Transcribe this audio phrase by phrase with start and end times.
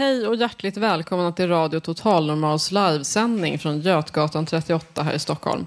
[0.00, 5.66] Hej och hjärtligt välkomna till Radio Total Normals livesändning från Götgatan 38 här i Stockholm.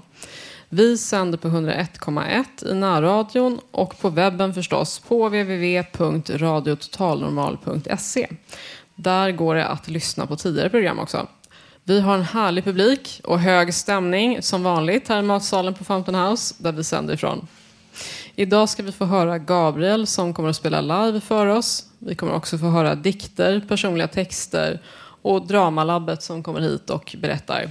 [0.68, 8.28] Vi sänder på 101,1 i närradion och på webben förstås på www.radiototalnormal.se.
[8.94, 11.26] Där går det att lyssna på tidigare program också.
[11.84, 16.18] Vi har en härlig publik och hög stämning som vanligt här i matsalen på Fountain
[16.18, 17.46] House där vi sänder ifrån.
[18.36, 21.88] Idag ska vi få höra Gabriel som kommer att spela live för oss.
[21.98, 24.80] Vi kommer också få höra dikter, personliga texter
[25.22, 27.70] och Dramalabbet som kommer hit och berättar.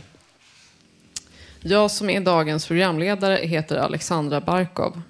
[1.61, 5.01] Jag som är dagens programledare heter Alexandra Barkov.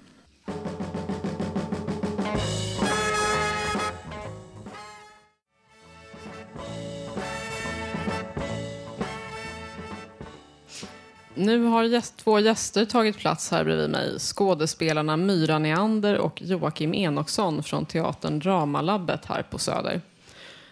[11.36, 14.20] Nu har gäst, två gäster tagit plats här bredvid mig.
[14.20, 20.02] Skådespelarna Myra Neander och Joakim Enoksson från teatern Dramalabbet här på Söder.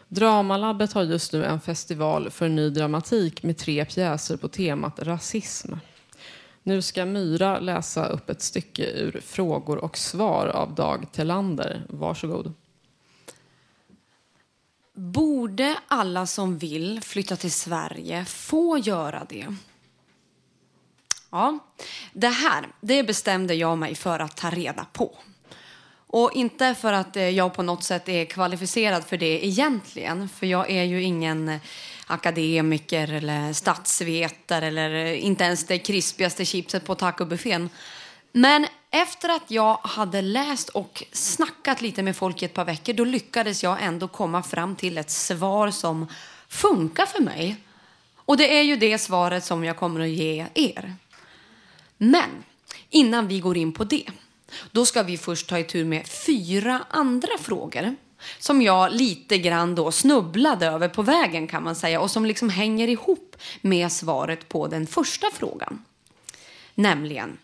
[0.07, 5.73] Dramalabbet har just nu en festival för ny dramatik med tre pjäser på temat rasism.
[6.63, 11.85] Nu ska Myra läsa upp ett stycke ur Frågor och svar av Dag Telander.
[11.89, 12.53] Varsågod.
[14.93, 19.55] Borde alla som vill flytta till Sverige få göra det?
[21.31, 21.59] Ja,
[22.13, 25.17] det här det bestämde jag mig för att ta reda på.
[26.07, 30.29] Och inte för att eh, jag på något sätt är kvalificerad för det egentligen.
[30.29, 31.59] För jag är ju ingen
[32.07, 37.69] akademiker eller statsvetare eller eh, inte ens det krispigaste chipset på tacobuffén.
[38.31, 42.93] Men efter att jag hade läst och snackat lite med folk i ett par veckor
[42.93, 46.07] då lyckades jag ändå komma fram till ett svar som
[46.47, 47.55] funkar för mig.
[48.15, 50.95] Och det är ju det svaret som jag kommer att ge er.
[52.03, 52.43] Men
[52.89, 54.05] innan vi går in på det,
[54.71, 57.95] då ska vi först ta itu med fyra andra frågor
[58.39, 62.49] som jag lite grann då snubblade över på vägen kan man säga och som liksom
[62.49, 65.85] hänger ihop med svaret på den första frågan.
[66.75, 67.37] Nämligen,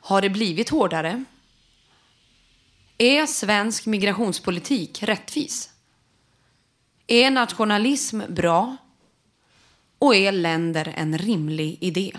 [0.00, 1.24] har det blivit hårdare?
[2.98, 5.70] Är svensk migrationspolitik rättvis?
[7.06, 8.76] Är nationalism bra?
[9.98, 12.12] Och är länder en rimlig idé?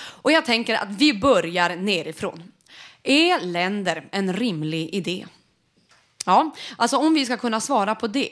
[0.00, 2.52] Och jag tänker att vi börjar nerifrån.
[3.02, 5.26] Är länder en rimlig idé?
[6.26, 8.30] Ja, alltså om vi ska kunna svara på det,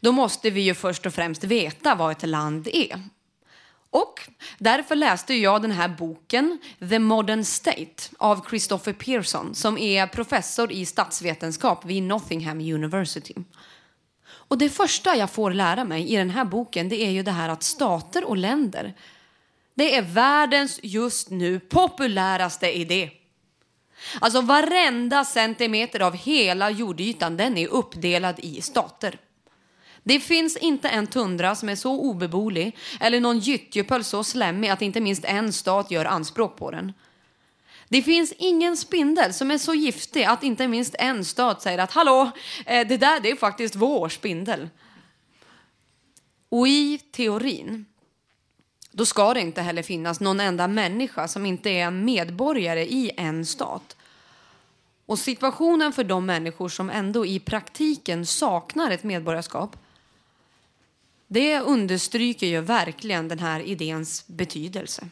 [0.00, 3.02] då måste vi ju först och främst veta vad ett land är.
[3.90, 4.20] Och
[4.58, 6.58] därför läste jag den här boken
[6.90, 13.34] The Modern State av Christopher Pearson som är professor i statsvetenskap vid Nottingham University.
[14.26, 17.30] Och det första jag får lära mig i den här boken det är ju det
[17.30, 18.94] här att stater och länder
[19.76, 23.10] det är världens just nu populäraste idé.
[24.20, 29.18] Alltså varenda centimeter av hela jordytan den är uppdelad i stater.
[30.02, 34.82] Det finns inte en tundra som är så obeboelig eller någon gyttjepöl så slemmig att
[34.82, 36.92] inte minst en stat gör anspråk på den.
[37.88, 41.92] Det finns ingen spindel som är så giftig att inte minst en stat säger att
[41.92, 42.30] hallå,
[42.66, 44.68] eh, det där det är faktiskt vår spindel.
[46.48, 47.86] Och i teorin
[48.96, 53.10] då ska det inte heller finnas någon enda människa som inte är en medborgare i
[53.16, 53.96] en stat.
[55.06, 59.76] Och situationen för de människor som ändå i praktiken saknar ett medborgarskap
[61.26, 65.08] det understryker ju verkligen den här idéns betydelse.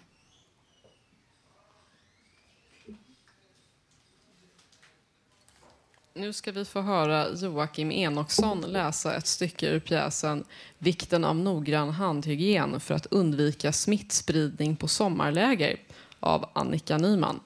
[6.16, 10.44] Nu ska vi få höra Joakim Enoksson läsa ett stycke ur pjäsen
[10.78, 15.76] Vikten av noggrann handhygien för att undvika smittspridning på sommarläger
[16.20, 17.40] av Annika Nyman.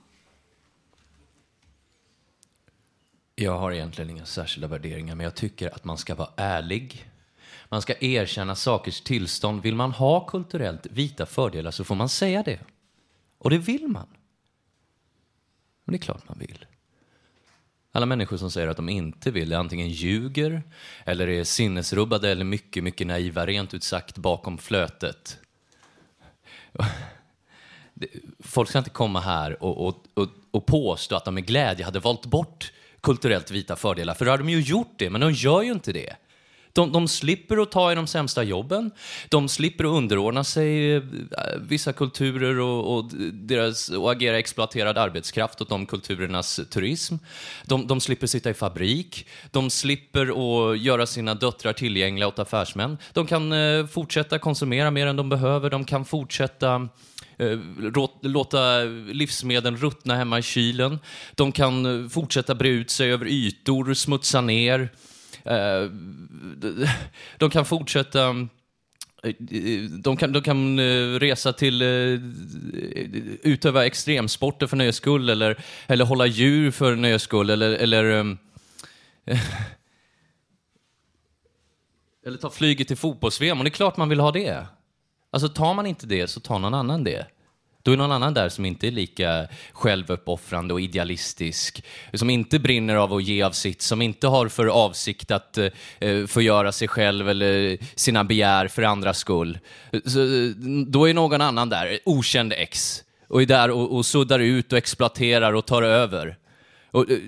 [3.34, 7.10] Jag har egentligen inga särskilda värderingar, men jag tycker att man ska vara ärlig.
[7.68, 9.62] Man ska erkänna sakers tillstånd.
[9.62, 12.60] Vill man ha kulturellt vita fördelar så får man säga det.
[13.38, 14.08] Och det vill man.
[15.84, 16.66] Men det är klart man vill.
[17.92, 20.62] Alla människor som säger att de inte vill är antingen ljuger
[21.04, 25.38] eller är sinnesrubbade eller mycket, mycket naiva, rent ut sagt bakom flötet.
[28.40, 32.00] Folk ska inte komma här och, och, och, och påstå att de med glädje hade
[32.00, 35.62] valt bort kulturellt vita fördelar, för då har de ju gjort det, men de gör
[35.62, 36.16] ju inte det.
[36.78, 38.90] De, de slipper att ta i de sämsta jobben,
[39.28, 41.02] de slipper att underordna sig eh,
[41.60, 47.14] vissa kulturer och, och, deras, och agera exploaterad arbetskraft åt de kulturernas turism.
[47.64, 52.98] De, de slipper sitta i fabrik, de slipper att göra sina döttrar tillgängliga åt affärsmän.
[53.12, 56.88] De kan eh, fortsätta konsumera mer än de behöver, de kan fortsätta
[57.38, 57.58] eh,
[58.22, 58.82] låta
[59.12, 60.98] livsmedlen ruttna hemma i kylen.
[61.34, 64.90] De kan eh, fortsätta bre ut sig över ytor, smutsa ner.
[65.50, 65.90] Eh,
[67.38, 68.28] de kan fortsätta
[69.22, 69.34] eh,
[69.90, 71.82] de kan, de kan eh, resa till,
[73.42, 78.38] utöva extremsporter för nöjes skull eller, eller hålla djur för nöjes skull eller, eller, ehm,
[82.26, 83.58] eller ta flyget till fotbolls-VM.
[83.58, 84.66] Och det är klart man vill ha det.
[85.30, 87.26] Alltså tar man inte det så tar någon annan det.
[87.88, 92.94] Då är någon annan där som inte är lika självuppoffrande och idealistisk, som inte brinner
[92.94, 95.70] av att ge av sitt, som inte har för avsikt att eh,
[96.26, 99.58] förgöra sig själv eller sina begär för andras skull.
[100.04, 100.50] Så, eh,
[100.86, 104.78] då är någon annan där, okänd ex, och är där och, och suddar ut och
[104.78, 106.36] exploaterar och tar över.
[106.90, 107.18] Och, eh,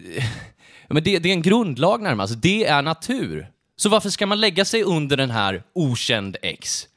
[0.88, 3.50] men det, det är en grundlag närmast, det är natur.
[3.76, 6.88] Så varför ska man lägga sig under den här okänd ex?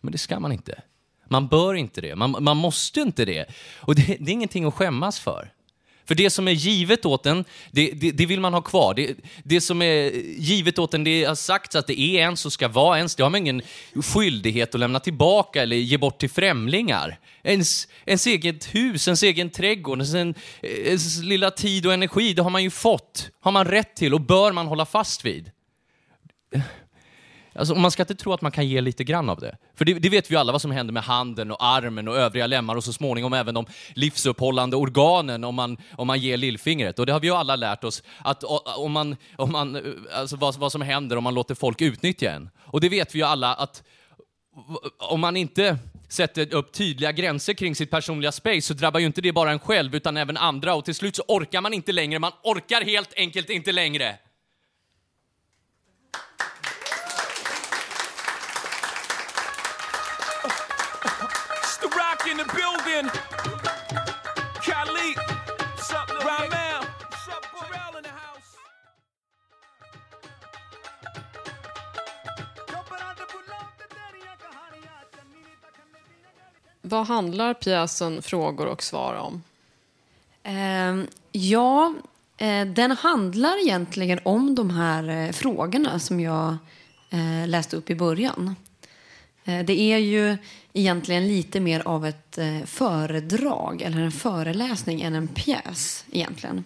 [0.00, 0.82] Men det ska man inte.
[1.28, 2.16] Man bör inte det.
[2.16, 3.46] Man, man måste inte det.
[3.76, 5.50] Och det, det, är ingenting att skämmas för.
[6.04, 8.94] För det som är givet åt en, det, det, det vill man ha kvar.
[8.94, 12.52] Det, det, som är givet åt en, det har sagts att det är ens och
[12.52, 13.14] ska vara ens.
[13.14, 13.62] Det har man ingen
[13.94, 17.18] skyldighet att lämna tillbaka eller ge bort till främlingar.
[17.42, 22.50] Ens, ens eget hus, ens egen trädgård, ens, ens lilla tid och energi, det har
[22.50, 23.30] man ju fått.
[23.40, 25.50] Har man rätt till och bör man hålla fast vid.
[27.58, 29.56] Alltså, man ska inte tro att man kan ge lite grann av det.
[29.74, 32.16] För det, det, vet vi ju alla vad som händer med handen och armen och
[32.16, 36.98] övriga lemmar och så småningom även de livsuppehållande organen om man, om man ger lillfingret.
[36.98, 38.44] Och det har vi ju alla lärt oss, att
[38.76, 42.50] om man, om man, alltså vad, vad som händer om man låter folk utnyttja en.
[42.64, 43.82] Och det vet vi ju alla att
[44.98, 49.20] om man inte sätter upp tydliga gränser kring sitt personliga space så drabbar ju inte
[49.20, 52.18] det bara en själv utan även andra och till slut så orkar man inte längre,
[52.18, 54.18] man orkar helt enkelt inte längre.
[76.88, 79.42] Vad handlar pjäsen Frågor och svar om?
[80.42, 81.94] Eh, ja,
[82.36, 86.56] eh, den handlar egentligen om de här eh, frågorna som jag
[87.10, 88.56] eh, läste upp i början.
[89.44, 90.36] Eh, det är ju
[90.72, 96.64] egentligen lite mer av ett eh, föredrag eller en föreläsning än en pjäs egentligen.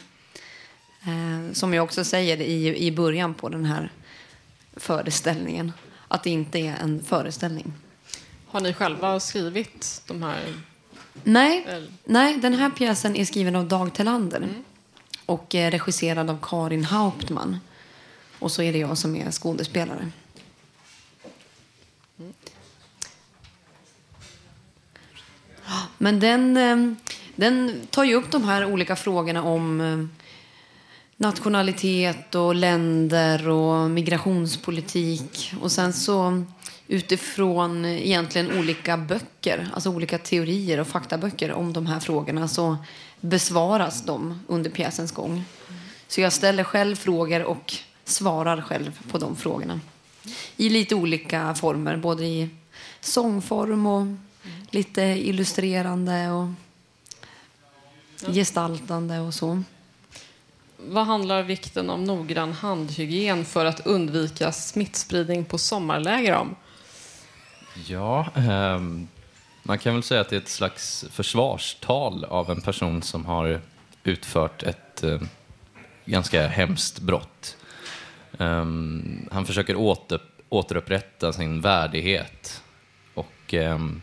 [1.03, 3.93] Eh, som jag också säger i, i början på den här
[4.77, 5.73] föreställningen,
[6.09, 7.73] att det inte är en föreställning.
[8.51, 10.55] Har ni själva skrivit de här?
[11.25, 11.67] Nej,
[12.05, 14.65] nej den här pjäsen är skriven av Dag Telander mm.
[15.27, 17.59] och regisserad av Karin Hauptman.
[18.39, 20.11] Och så är det jag som är skådespelare.
[25.99, 26.95] Men den, eh,
[27.37, 30.07] den tar ju upp de här olika frågorna om eh,
[31.17, 35.53] nationalitet och länder och migrationspolitik.
[35.61, 36.45] Och sen så
[36.91, 42.77] utifrån egentligen olika böcker, alltså olika teorier och faktaböcker om de här frågorna så
[43.21, 45.45] besvaras de under pjäsens gång.
[46.09, 49.81] Så jag ställer själv frågor och svarar själv på de frågorna.
[50.57, 52.49] I lite olika former, både i
[53.01, 54.07] sångform och
[54.71, 56.49] lite illustrerande och
[58.35, 59.63] gestaltande och så.
[60.77, 66.57] Vad handlar vikten av noggrann handhygien för att undvika smittspridning på sommarläger om?
[67.87, 68.81] Ja, eh,
[69.63, 73.61] man kan väl säga att det är ett slags försvarstal av en person som har
[74.05, 75.21] utfört ett eh,
[76.05, 77.57] ganska hemskt brott.
[78.39, 78.65] Eh,
[79.31, 82.63] han försöker åter, återupprätta sin värdighet
[83.15, 84.03] och ehm,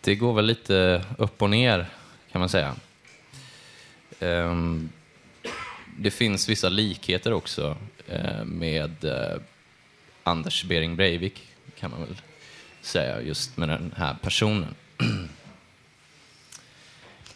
[0.00, 1.86] det går väl lite upp och ner
[2.32, 2.74] kan man säga.
[4.20, 4.88] Um,
[5.98, 7.76] det finns vissa likheter också
[8.08, 9.40] eh, med eh,
[10.22, 11.42] Anders Bering Breivik,
[11.78, 12.16] kan man väl
[12.84, 14.74] säga, just med den här personen.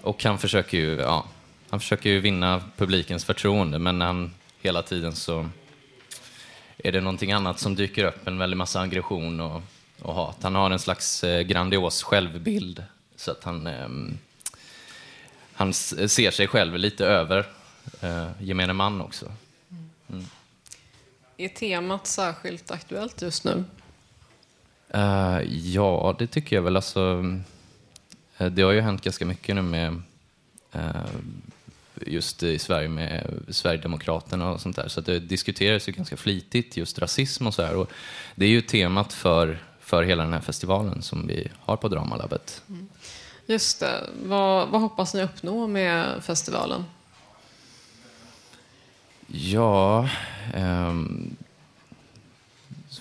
[0.01, 1.27] Och han försöker ju, ja,
[1.71, 5.49] han försöker ju vinna publikens förtroende, men han, hela tiden så
[6.79, 9.63] är det någonting annat som dyker upp, en väldig massa aggression och,
[10.03, 10.37] och hat.
[10.43, 12.85] Han har en slags eh, grandios självbild,
[13.17, 13.89] så att han, eh,
[15.53, 17.47] han ser sig själv lite över
[18.01, 19.33] eh, gemene man också.
[20.11, 20.25] Mm.
[21.37, 23.65] Är temat särskilt aktuellt just nu?
[24.91, 26.77] Eh, ja, det tycker jag väl.
[26.77, 27.25] Alltså,
[28.39, 30.03] eh, det har ju hänt ganska mycket nu med
[30.73, 30.83] eh,
[32.07, 34.89] just i Sverige med Sverigedemokraterna och sånt där.
[34.89, 37.77] Så det diskuteras ju ganska flitigt just rasism och så här.
[37.77, 37.91] Och
[38.35, 42.63] det är ju temat för, för hela den här festivalen som vi har på Dramalabbet.
[43.47, 44.11] Just det.
[44.25, 46.85] Vad, vad hoppas ni uppnå med festivalen?
[49.27, 50.09] Ja,
[50.55, 51.37] ehm,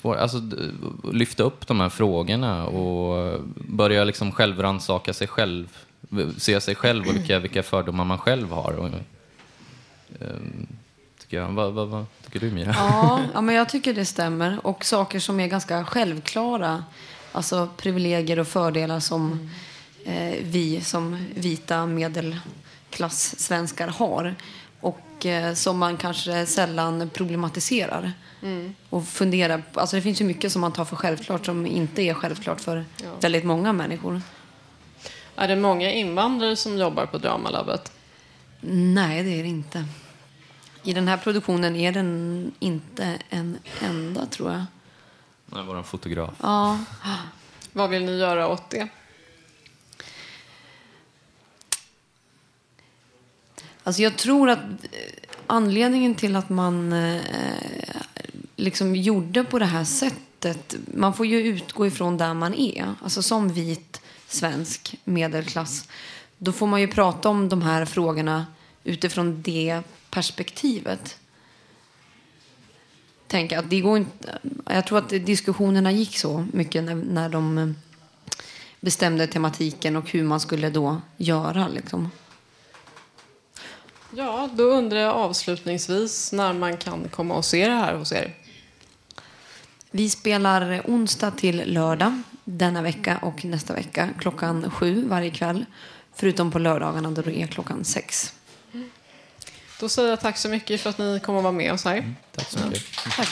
[0.07, 0.41] svår, alltså,
[1.11, 5.77] lyfta upp de här frågorna och börja liksom självrannsaka sig själv,
[6.37, 8.73] se sig själv och vilka, vilka fördomar man själv har.
[8.73, 10.67] Och, ehm,
[11.21, 11.47] tycker jag.
[11.47, 12.75] Vad, vad, vad tycker du Mira?
[12.77, 14.67] Ja, ja, men jag tycker det stämmer.
[14.67, 16.83] Och saker som är ganska självklara.
[17.31, 19.49] Alltså privilegier och fördelar som
[20.05, 24.35] eh, vi som vita medelklass-svenskar har.
[24.79, 28.12] Och eh, som man kanske sällan problematiserar.
[28.89, 32.01] Och funderar på, alltså det finns ju mycket som man tar för självklart som inte
[32.01, 32.86] är självklart för
[33.22, 34.22] väldigt många människor.
[35.36, 37.91] Är det många invandrare som jobbar på Dramalabbet?
[38.62, 39.86] Nej, det är det inte.
[40.84, 44.65] I den här produktionen är den inte en enda, tror jag.
[45.46, 46.34] Nej, vår fotograf.
[46.41, 46.79] Ja,
[47.74, 48.88] Vad vill ni göra åt det?
[53.88, 55.00] Alltså jag tror att eh,
[55.48, 57.22] anledningen till att man eh,
[58.56, 62.94] liksom gjorde på det här sättet, man får ju utgå ifrån där man är.
[63.03, 65.88] Alltså som vit svensk medelklass,
[66.38, 68.46] då får man ju prata om de här frågorna
[68.84, 71.17] utifrån det perspektivet.
[73.27, 77.58] Tänk att det går inte, jag tror att diskussionerna gick så mycket när, när de
[77.58, 77.70] eh,
[78.79, 81.67] bestämde tematiken och hur man skulle då göra.
[81.67, 82.10] Liksom.
[84.17, 88.33] Ja, då undrar jag avslutningsvis när man kan komma och se det här hos er.
[89.91, 95.65] Vi spelar onsdag till lördag denna vecka och nästa vecka klockan sju varje kväll.
[96.15, 98.33] Förutom på lördagarna då det är klockan sex.
[99.79, 102.13] Då säger jag tack så mycket för att ni kom och var med oss här.
[102.36, 102.83] Tack så mycket.
[103.15, 103.29] Tack.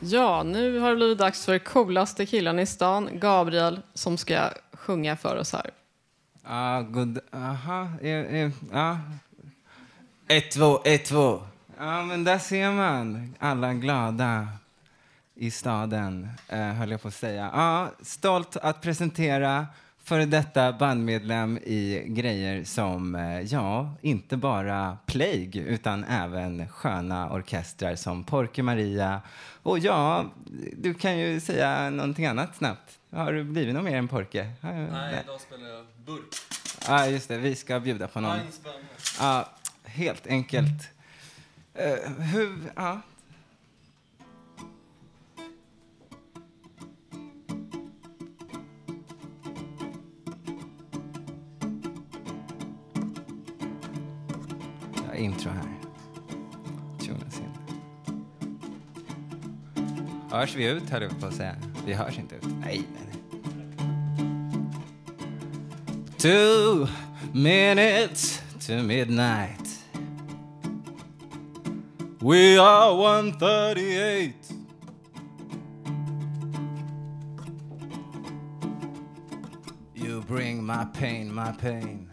[0.00, 5.16] Ja, nu har det blivit dags för coolaste killen i stan, Gabriel, som ska sjunga
[5.16, 5.70] för oss här.
[6.44, 7.18] Ja, god...
[7.32, 8.98] Aha, eh, eh, ja.
[10.28, 11.42] Ett, två, ett, två.
[11.78, 14.48] Ja, men där ser man alla glada
[15.34, 17.50] i staden, eh, höll jag på att säga.
[17.54, 19.66] Ja, stolt att presentera
[20.06, 27.94] före detta bandmedlem i grejer som, eh, ja, inte bara Plague, utan även sköna orkestrar
[27.96, 29.20] som Porky Maria.
[29.62, 30.24] Och ja,
[30.76, 32.98] du kan ju säga någonting annat snabbt.
[33.10, 34.44] Har du blivit någon mer än Porky?
[34.60, 36.34] Nej, idag spelar jag burk.
[36.88, 37.38] Ja, just det.
[37.38, 38.38] Vi ska bjuda på någon.
[39.20, 39.48] Ja,
[39.84, 40.88] helt enkelt.
[41.74, 42.58] Eh, hur...
[42.76, 42.82] Ja.
[42.82, 43.00] Ja,
[55.16, 55.68] intro här.
[57.00, 57.52] Jonas in.
[60.30, 61.56] Hörs vi ut, höll jag på att säga.
[61.86, 62.42] Vi hörs inte ut.
[62.60, 63.16] Nej, nej, nej.
[66.18, 66.86] Two
[67.32, 69.66] minutes to midnight.
[72.18, 74.32] We are 138.
[79.94, 82.10] You bring my pain, my pain.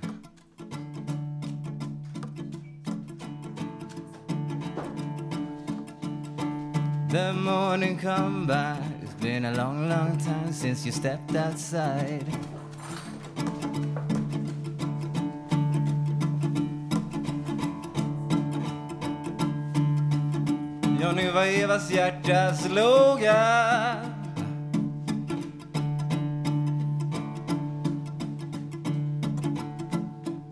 [7.13, 8.75] The morning come by.
[9.03, 12.25] It's been a long, long time since you stepped outside.
[20.99, 23.95] Ja, nu var Evas hjärta sloga.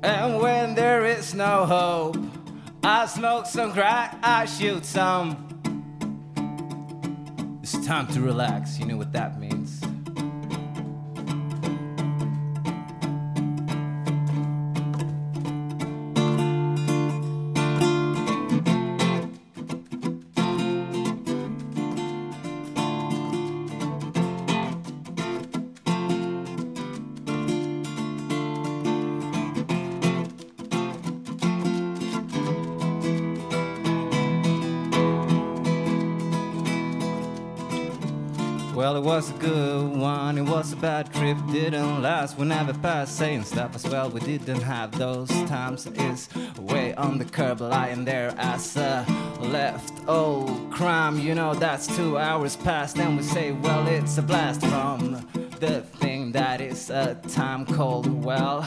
[0.03, 2.19] And when there is no hope,
[2.83, 5.50] I smoke some crack, I shoot some.
[7.91, 9.50] Time to relax, you know what that means.
[39.21, 42.39] Was a good one, it was a bad trip, didn't last.
[42.39, 44.09] We never passed saying stuff as well.
[44.09, 45.87] We didn't have those times.
[45.93, 49.05] It's way on the curb, lying there as a
[49.39, 49.93] left.
[50.07, 52.95] old crime, you know that's two hours past.
[52.95, 55.27] Then we say, well, it's a blast from
[55.59, 58.65] the thing that is a time called, well,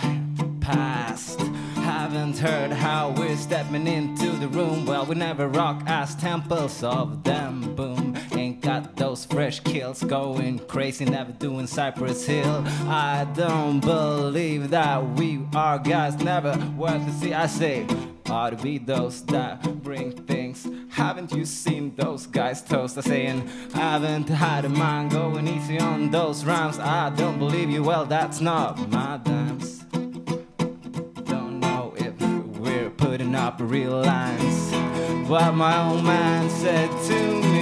[0.61, 1.41] past.
[1.83, 4.87] Haven't heard how we're stepping into the room.
[4.87, 7.75] Well, we never rock as temples of them.
[7.75, 7.94] Boom.
[9.15, 12.65] Those fresh kills going crazy, never doing Cypress Hill.
[12.89, 17.33] I don't believe that we are guys, never worth to see.
[17.33, 17.87] I say,
[18.25, 20.67] those that bring things.
[20.91, 23.01] Haven't you seen those guys toast?
[23.01, 26.81] Saying, haven't had a mind going easy on those rhymes.
[26.81, 29.85] I don't believe you, well, that's not my dimes.
[31.23, 32.21] Don't know if
[32.59, 34.73] we're putting up real lines.
[35.31, 37.54] What my old man said to me.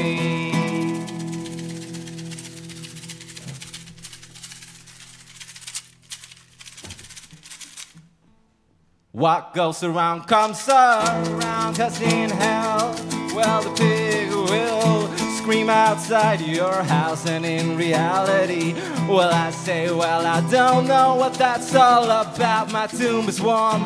[9.13, 12.97] What goes around comes around, cause in hell,
[13.35, 18.73] well, the pig will scream outside your house, and in reality,
[19.07, 22.73] well, I say, well, I don't know what that's all about.
[22.73, 23.83] My tomb is warm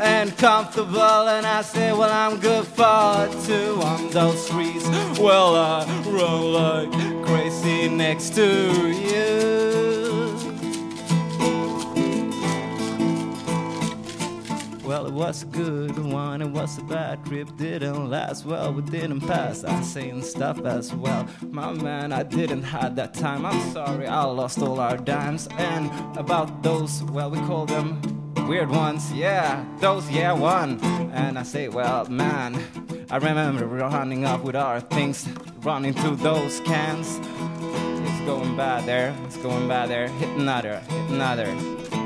[0.00, 4.88] and comfortable, and I say, well, I'm good for two on those streets.
[5.18, 9.89] Well, I run like crazy next to you.
[15.00, 19.22] Well, it was good one, it was a bad trip, didn't last well, we didn't
[19.22, 19.64] pass.
[19.64, 21.26] I saying stuff as well.
[21.40, 23.46] My man, I didn't have that time.
[23.46, 25.48] I'm sorry, I lost all our dimes.
[25.56, 27.98] And about those, well, we call them
[28.46, 30.78] weird ones, yeah, those, yeah, one.
[31.14, 32.62] And I say, well, man,
[33.10, 35.26] I remember we're running up with our things,
[35.62, 37.18] running through those cans.
[38.06, 40.08] It's going bad there, it's going bad there.
[40.08, 41.99] Hit another, hit another.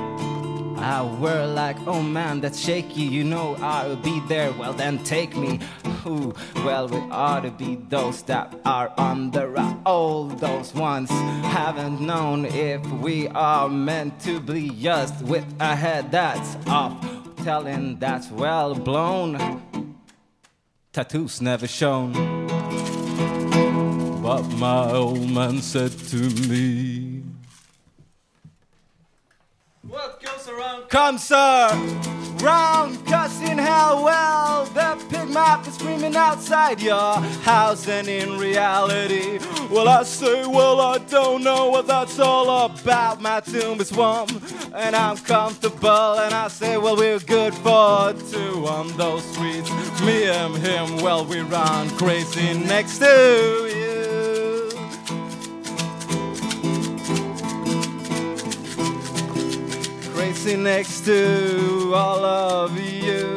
[0.85, 4.53] I were like, oh man, that's shaky, you know I'll be there.
[4.53, 5.59] Well, then take me.
[6.05, 9.79] Ooh, well, we ought to be those that are on the rock.
[9.87, 16.11] All those ones haven't known if we are meant to be just with a head
[16.13, 16.93] that's off.
[17.43, 19.63] Telling that's well blown.
[20.93, 22.13] Tattoos never shown.
[24.23, 26.17] But my old man said to
[26.49, 27.23] me.
[30.45, 31.31] Goes
[32.43, 38.39] around cause in hell, well, the pig mouth is screaming outside your house, and in
[38.39, 39.39] reality,
[39.71, 43.23] well, I say, well, I don't know what that's all about.
[43.23, 44.29] My tomb is warm,
[44.75, 49.71] and I'm comfortable, and I say, well, we're good for two on those streets.
[50.03, 53.84] Me and him, well, we run crazy next to you.
[60.45, 63.35] Next to all of you.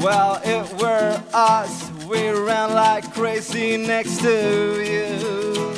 [0.00, 5.72] Well, it were us, we ran like crazy next to you.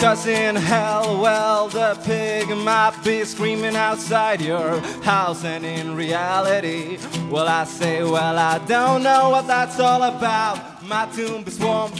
[0.00, 6.98] Cause in hell, well, the pig might be screaming outside your house, and in reality,
[7.30, 10.82] well, I say, well, I don't know what that's all about.
[10.86, 11.92] My tomb is warm,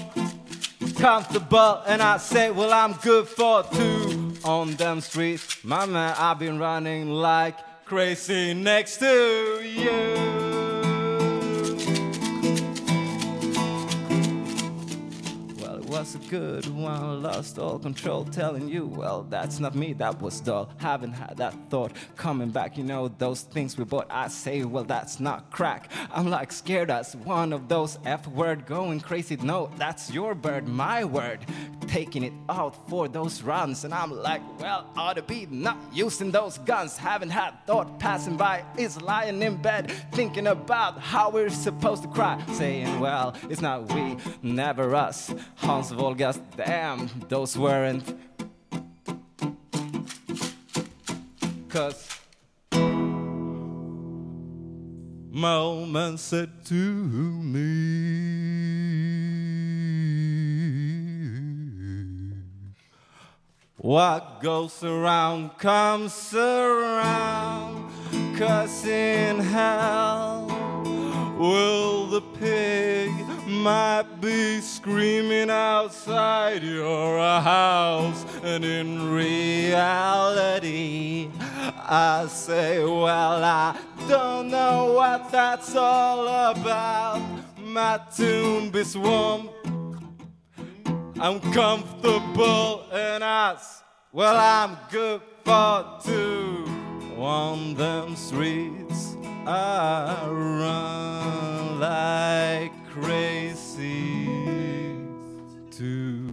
[1.01, 5.65] comfortable, and I say, well, I'm good for two on them streets.
[5.65, 10.40] My man, I've been running like crazy next to you.
[16.01, 20.41] Was a good one, lost all control, telling you, well, that's not me, that was
[20.41, 20.71] dull.
[20.79, 24.07] Haven't had that thought coming back, you know, those things we bought.
[24.09, 25.91] I say, well, that's not crack.
[26.11, 29.37] I'm like scared as one of those F word going crazy.
[29.37, 31.41] No, that's your bird, my word.
[31.87, 36.31] Taking it out for those runs, and I'm like, well, ought to be not using
[36.31, 36.97] those guns.
[36.97, 42.09] Haven't had thought passing by, is lying in bed, thinking about how we're supposed to
[42.09, 42.43] cry.
[42.53, 45.35] Saying, well, it's not we, never us.
[45.57, 48.05] Hans Volgas, damn, those weren't.
[51.69, 52.09] Cause
[55.31, 58.31] my old man said to me,
[63.77, 67.91] What goes around comes around,
[68.37, 70.47] cause in hell
[71.39, 73.30] will the pig
[73.63, 81.31] might be screaming outside your house, and in reality,
[81.77, 83.77] I say, Well, I
[84.09, 87.21] don't know what that's all about.
[87.59, 89.51] My tomb is warm,
[91.21, 96.65] I'm comfortable, and I, s- well, I'm good for two.
[97.19, 99.15] On them streets,
[99.47, 103.50] I run like crazy
[105.71, 106.29] too.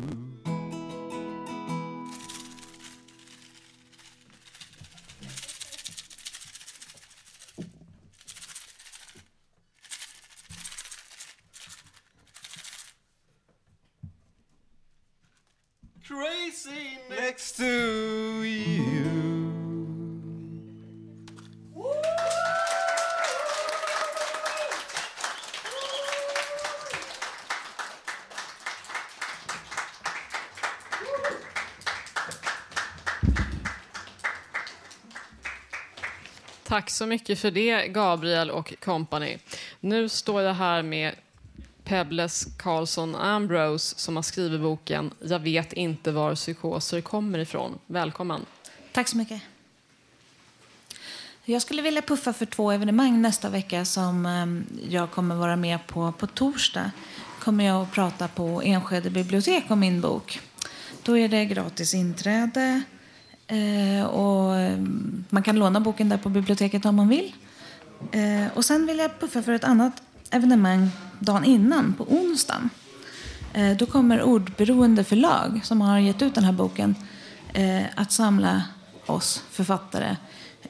[16.06, 18.87] Crazy next to you.
[36.68, 39.38] Tack så mycket för det, Gabriel och company.
[39.80, 41.16] Nu står jag här med
[41.84, 47.80] Pebbles Carlson Ambrose som har skrivit boken Jag vet inte var psykoser kommer ifrån.
[47.86, 48.46] Välkommen.
[48.92, 49.42] Tack så mycket.
[51.46, 55.88] Jag skulle vilja puffa för två evenemang nästa vecka som ehm, jag kommer vara med
[55.88, 56.12] på.
[56.12, 56.92] På torsdag
[57.40, 60.40] kommer jag att prata på Enskede bibliotek om min bok.
[61.04, 62.82] Då är det gratis inträde
[63.48, 64.80] Eh, och eh,
[65.30, 67.34] man kan låna boken där på biblioteket om man vill.
[68.12, 72.70] Eh, och sen vill jag puffa för ett annat evenemang dagen innan, på onsdagen.
[73.54, 76.96] Eh, då kommer Ordberoende förlag, som har gett ut den här boken,
[77.54, 78.64] eh, att samla
[79.06, 80.16] oss författare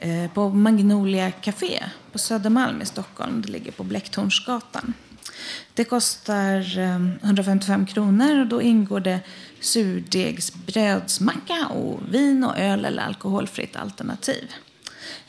[0.00, 3.42] eh, på Magnolia Café på Södermalm i Stockholm.
[3.42, 4.94] Det ligger på Blecktornsgatan.
[5.74, 9.20] Det kostar eh, 155 kronor och då ingår det
[9.60, 14.52] surdegsbrödsmacka och vin och öl eller alkoholfritt alternativ.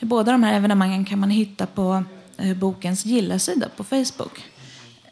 [0.00, 2.04] Båda de här evenemangen kan man hitta på
[2.36, 4.44] eh, bokens gilla-sida på Facebook.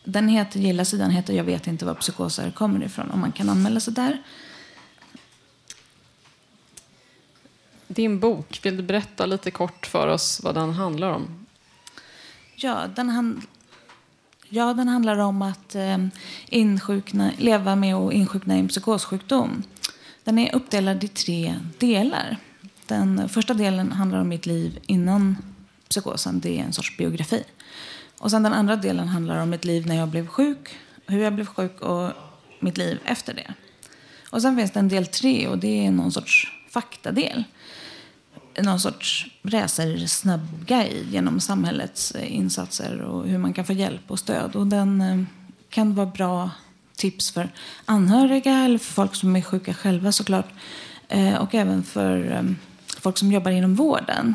[0.05, 3.81] Den heter, gilla-sidan heter Jag vet inte var psykoser kommer ifrån och man kan anmäla
[3.81, 4.22] sig där.
[7.87, 11.46] Din bok, vill du berätta lite kort för oss vad den handlar om?
[12.57, 13.42] Ja, den, hand,
[14.48, 15.98] ja, den handlar om att eh,
[16.48, 19.62] insjukna, leva med och insjukna i en psykossjukdom.
[20.24, 22.37] Den är uppdelad i tre delar.
[22.87, 25.37] Den första delen handlar om mitt liv innan
[25.88, 26.40] psykosen.
[26.40, 27.44] Det är en sorts biografi.
[28.18, 31.34] Och sen den andra delen handlar om mitt liv när jag blev sjuk, hur jag
[31.34, 32.12] blev sjuk och
[32.61, 33.54] mitt liv efter det.
[34.30, 37.44] Och sen finns det en del tre och det är någon sorts faktadel.
[38.62, 44.57] Någon sorts racersnabbguide genom samhällets eh, insatser och hur man kan få hjälp och stöd.
[44.57, 45.23] Och den eh,
[45.71, 46.51] kan vara bra
[46.97, 47.49] tips för
[47.85, 50.49] anhöriga eller för folk som är sjuka själva såklart.
[51.09, 52.44] Eh, Och även för
[53.01, 54.35] folk som jobbar inom vården.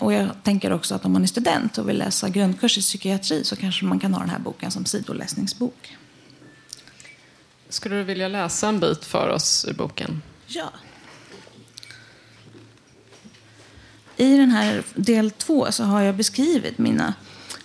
[0.00, 3.44] Och jag tänker också att om man är student och vill läsa grundkurs i psykiatri
[3.44, 5.96] så kanske man kan ha den här boken som sidoläsningsbok.
[7.68, 10.22] Skulle du vilja läsa en bit för oss ur boken?
[10.46, 10.72] Ja.
[14.16, 17.14] I den här del två så har jag beskrivit mina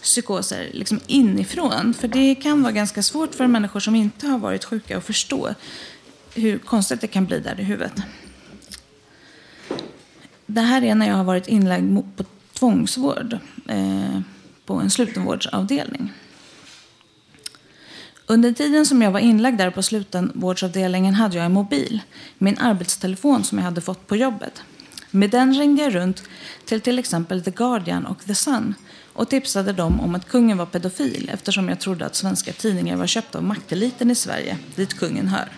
[0.02, 1.94] psykoser liksom inifrån.
[1.94, 5.54] För det kan vara ganska svårt för människor som inte har varit sjuka att förstå
[6.34, 8.02] hur konstigt det kan bli där i huvudet.
[10.46, 14.22] Det här är när jag har varit inlagd på tvångsvård eh,
[14.66, 16.14] på en slutenvårdsavdelning.
[18.26, 22.02] Under tiden som jag var inlagd där på slutenvårdsavdelningen hade jag en mobil,
[22.38, 24.64] min arbetstelefon som jag hade fått på jobbet.
[25.18, 26.24] Med den ringde jag runt
[26.66, 28.76] till till exempel The Guardian och The Sun
[29.14, 33.08] och tipsade dem om att kungen var pedofil eftersom jag trodde att svenska tidningar var
[33.08, 35.50] köpta av makteliten i Sverige, dit kungen hör.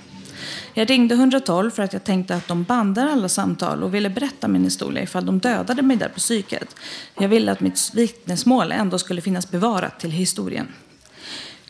[0.74, 4.48] Jag ringde 112 för att jag tänkte att de bandar alla samtal och ville berätta
[4.48, 6.76] min historia ifall de dödade mig där på psyket.
[7.20, 10.68] Jag ville att mitt vittnesmål ändå skulle finnas bevarat till historien.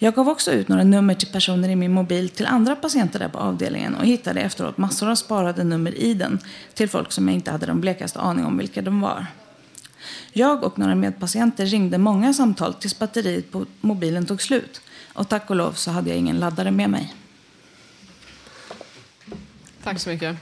[0.02, 3.30] Jag gav också ut några nummer till personer i min mobil till andra patienter där
[3.30, 6.40] på avdelningen och hittade efteråt massor av sparade nummer i den
[6.74, 9.26] till folk som jag inte hade den blekaste aning om vilka de var.
[10.34, 14.82] Jag och några medpatienter ringde många samtal tills batteriet på mobilen tog slut.
[15.14, 17.14] Och tack och lov så hade jag ingen laddare med mig.
[19.84, 20.38] Tack så mycket.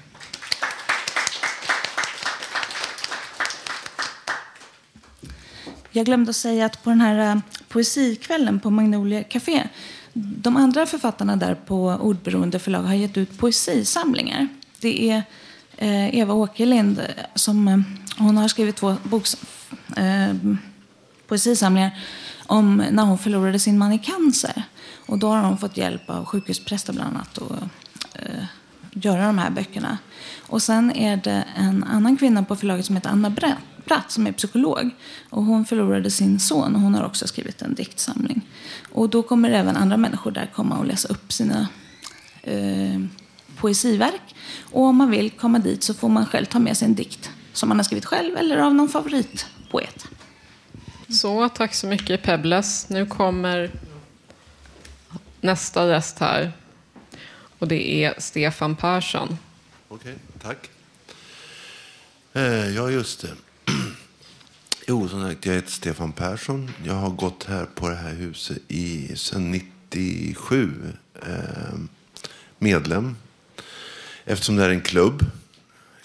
[5.98, 9.68] Jag glömde att säga att på den här eh, poesikvällen på Magnolia Café,
[10.14, 14.48] de andra författarna där på Ordberoende förlag har gett ut poesisamlingar.
[14.80, 15.24] Det är
[15.78, 17.06] eh, Eva Åkerlind eh,
[17.36, 17.84] som
[18.18, 19.38] hon har skrivit två boks,
[19.98, 20.36] eh,
[21.28, 22.00] poesisamlingar
[22.46, 24.64] om när hon förlorade sin man i cancer.
[25.06, 27.64] Och då har hon fått hjälp av sjukhuspräster bland annat att
[28.14, 28.44] eh,
[28.92, 29.98] göra de här böckerna.
[30.48, 34.28] Och sen är det en annan kvinna på förlaget som heter Anna Brett Bratt som
[34.28, 34.90] är psykolog.
[35.30, 38.42] Och hon förlorade sin son och hon har också skrivit en diktsamling.
[38.92, 41.68] Och då kommer även andra människor där komma och läsa upp sina
[42.44, 43.02] eh,
[43.58, 44.36] poesiverk.
[44.72, 47.32] Och om man vill komma dit så får man själv ta med sig en dikt
[47.54, 50.08] som man har skrivit själv eller av någon favoritpoet.
[51.10, 52.90] Så, tack så mycket Pebbles.
[52.90, 53.72] Nu kommer
[55.42, 56.52] nästa gäst här.
[57.60, 59.38] Och det är Stefan Persson.
[59.88, 60.70] Okej, tack.
[62.34, 63.47] Eh, ja, just det.
[64.90, 66.72] Jo, som sagt, jag heter Stefan Persson.
[66.84, 70.72] Jag har gått här på det här huset i, sedan 97.
[71.22, 71.80] Eh,
[72.58, 73.16] medlem.
[74.26, 75.26] Eftersom det är en klubb.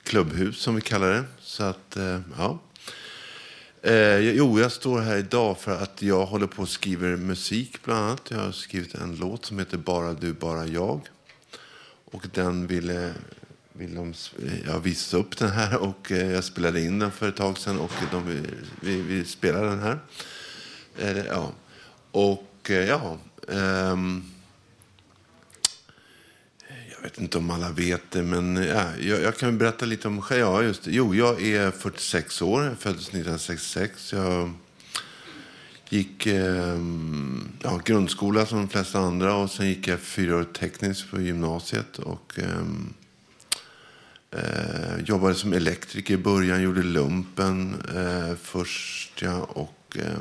[0.02, 1.24] Klubbhus som vi kallar det.
[1.40, 2.58] Så att, eh, ja.
[3.82, 8.04] Eh, jo, jag står här idag för att jag håller på och skriver musik bland
[8.04, 8.30] annat.
[8.30, 11.00] Jag har skrivit en låt som heter Bara du, bara jag.
[12.04, 13.14] Och den ville, eh,
[13.72, 14.14] vill de,
[14.66, 17.78] jag visade upp den här och eh, jag spelade in den för ett tag sedan
[17.78, 18.44] och de,
[18.80, 19.98] vi, vi, spelar den här.
[20.98, 21.52] Eh, ja.
[22.10, 24.24] Och eh, ja, Um,
[26.90, 30.14] jag vet inte om alla vet det, men ja, jag, jag kan berätta lite om
[30.14, 30.40] mig själv.
[30.40, 30.90] Ja, just det.
[30.90, 34.12] Jo, jag är 46 år, jag föddes 1966.
[34.12, 34.52] Jag
[35.88, 41.10] gick um, ja, grundskola som de flesta andra och sen gick jag fyra år tekniskt
[41.10, 41.98] på gymnasiet.
[41.98, 42.94] Och, um,
[44.32, 49.22] eh, jobbade som elektriker i början, gjorde lumpen eh, först.
[49.22, 50.18] Ja, och, eh,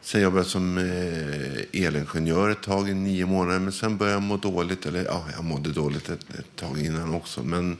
[0.00, 3.58] sen jobbade jag som eh, elingenjör ett tag i nio månader.
[3.58, 4.86] Men sen började jag må dåligt.
[4.86, 7.42] Eller ja, jag mådde dåligt ett, ett tag innan också.
[7.42, 7.76] Men,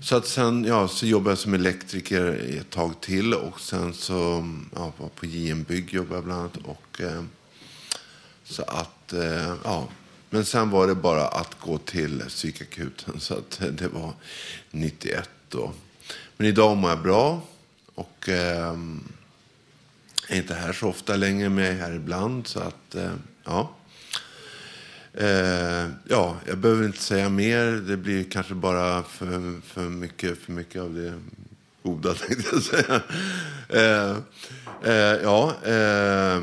[0.00, 3.34] så att sen ja, så jobbade jag som elektriker ett tag till.
[3.34, 6.56] Och sen så ja, var på JM Bygg jobbade jag bland annat.
[6.56, 7.22] Och, eh,
[8.44, 9.88] så att, eh, ja.
[10.34, 13.20] Men sen var det bara att gå till psykakuten.
[13.20, 14.12] Så att det var
[14.70, 15.72] 91 då.
[16.36, 17.42] Men idag mår jag bra.
[17.94, 18.78] Och eh,
[20.28, 22.46] är inte här så ofta längre, men jag är här ibland.
[22.46, 23.12] Så att, eh,
[23.44, 23.70] ja.
[25.12, 27.66] Eh, ja, jag behöver inte säga mer.
[27.66, 31.20] Det blir kanske bara för, för, mycket, för mycket av det
[31.82, 33.02] goda, tänkte jag säga.
[33.68, 34.16] Eh,
[34.92, 36.42] eh, ja, eh,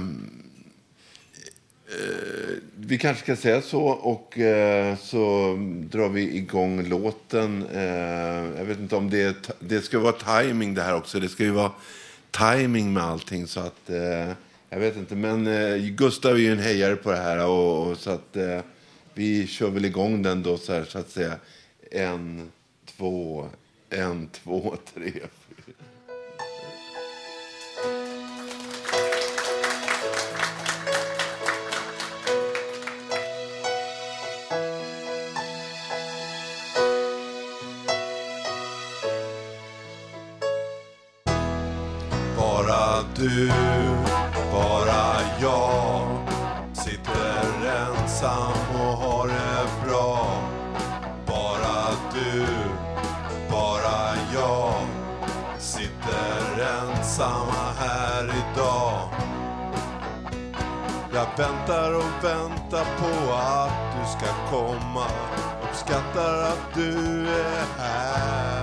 [1.91, 5.55] Eh, vi kanske ska säga så och eh, så
[5.91, 7.65] drar vi igång låten.
[7.73, 11.19] Eh, jag vet inte om det, det ska vara timing det här också.
[11.19, 11.71] Det ska ju vara
[12.31, 14.31] timing med allting så att eh,
[14.69, 15.15] jag vet inte.
[15.15, 18.59] Men eh, Gustav är ju en hejare på det här och, och så att eh,
[19.13, 21.35] vi kör väl igång den då så här så att säga.
[21.91, 22.51] En,
[22.97, 23.47] två,
[23.89, 25.27] en, två, tre, fyra.
[43.21, 43.51] Du,
[44.51, 46.01] bara jag
[46.73, 50.27] Sitter ensam och har det bra.
[51.27, 52.45] Bara du,
[53.51, 54.73] bara jag
[55.57, 59.09] Sitter ensamma här idag.
[61.13, 65.05] Jag väntar och väntar på att du ska komma.
[65.63, 68.60] Uppskattar att du är här.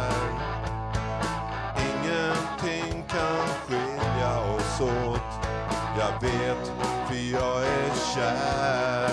[6.21, 6.73] Vet,
[7.09, 9.11] för jag är kär.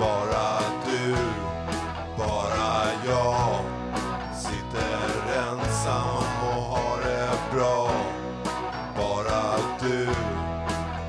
[0.00, 1.16] Bara du,
[2.16, 3.64] bara jag.
[4.36, 7.90] Sitter ensam och har det bra.
[8.96, 10.08] Bara du,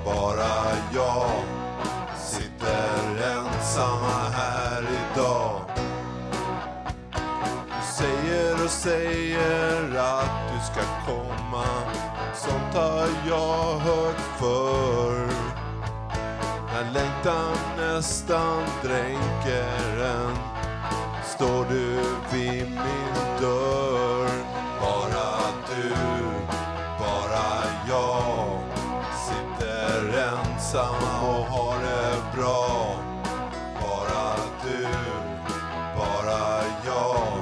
[0.05, 1.31] bara jag.
[2.17, 5.61] Sitter ensamma här idag.
[7.67, 11.65] Du säger och säger att du ska komma.
[12.33, 14.68] Sånt har jag hört förr.
[17.25, 20.35] När nästan dränker en.
[21.25, 21.99] Står du
[22.31, 24.29] vid min dörr?
[24.81, 25.89] Bara du,
[26.99, 28.61] bara jag.
[29.25, 32.95] Sitter ensam och har det bra.
[33.81, 34.87] Bara du,
[35.97, 37.37] bara jag.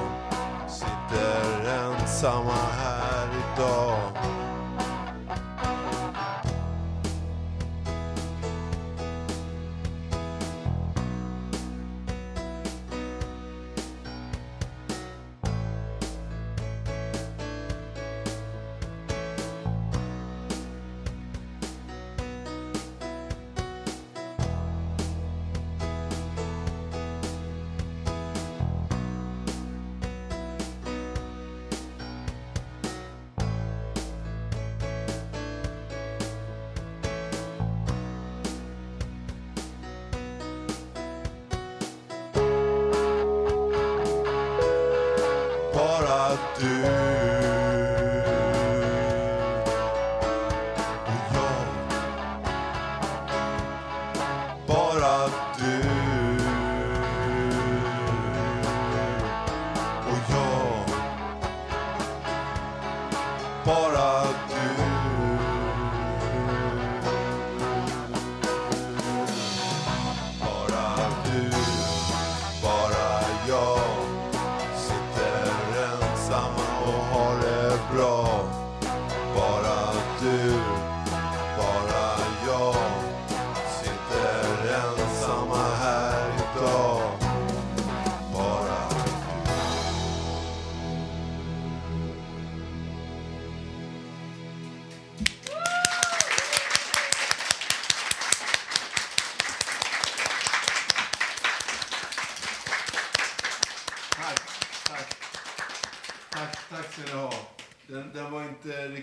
[0.70, 3.97] Sitter ensamma här idag.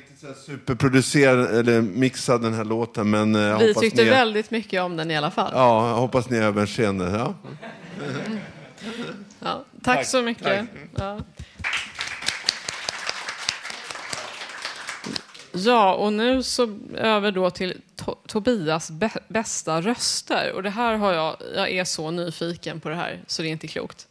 [0.04, 4.04] Riktigt så här superproducerad eller mixad den här låten, men eh, jag Vi hoppas tyckte
[4.04, 4.10] ni...
[4.10, 5.50] väldigt mycket om den i alla fall.
[5.54, 7.04] Ja, jag hoppas ni har överseende.
[7.04, 7.34] Ja.
[9.40, 10.44] Ja, tack, Tack, så mycket.
[10.44, 10.64] tack.
[10.96, 11.18] Ja.
[15.52, 20.52] ja, och nu så över då till to Tobias bä- bästa röster.
[20.54, 23.50] Och det här har jag, jag är så nyfiken på det här så det är
[23.52, 24.06] inte klokt.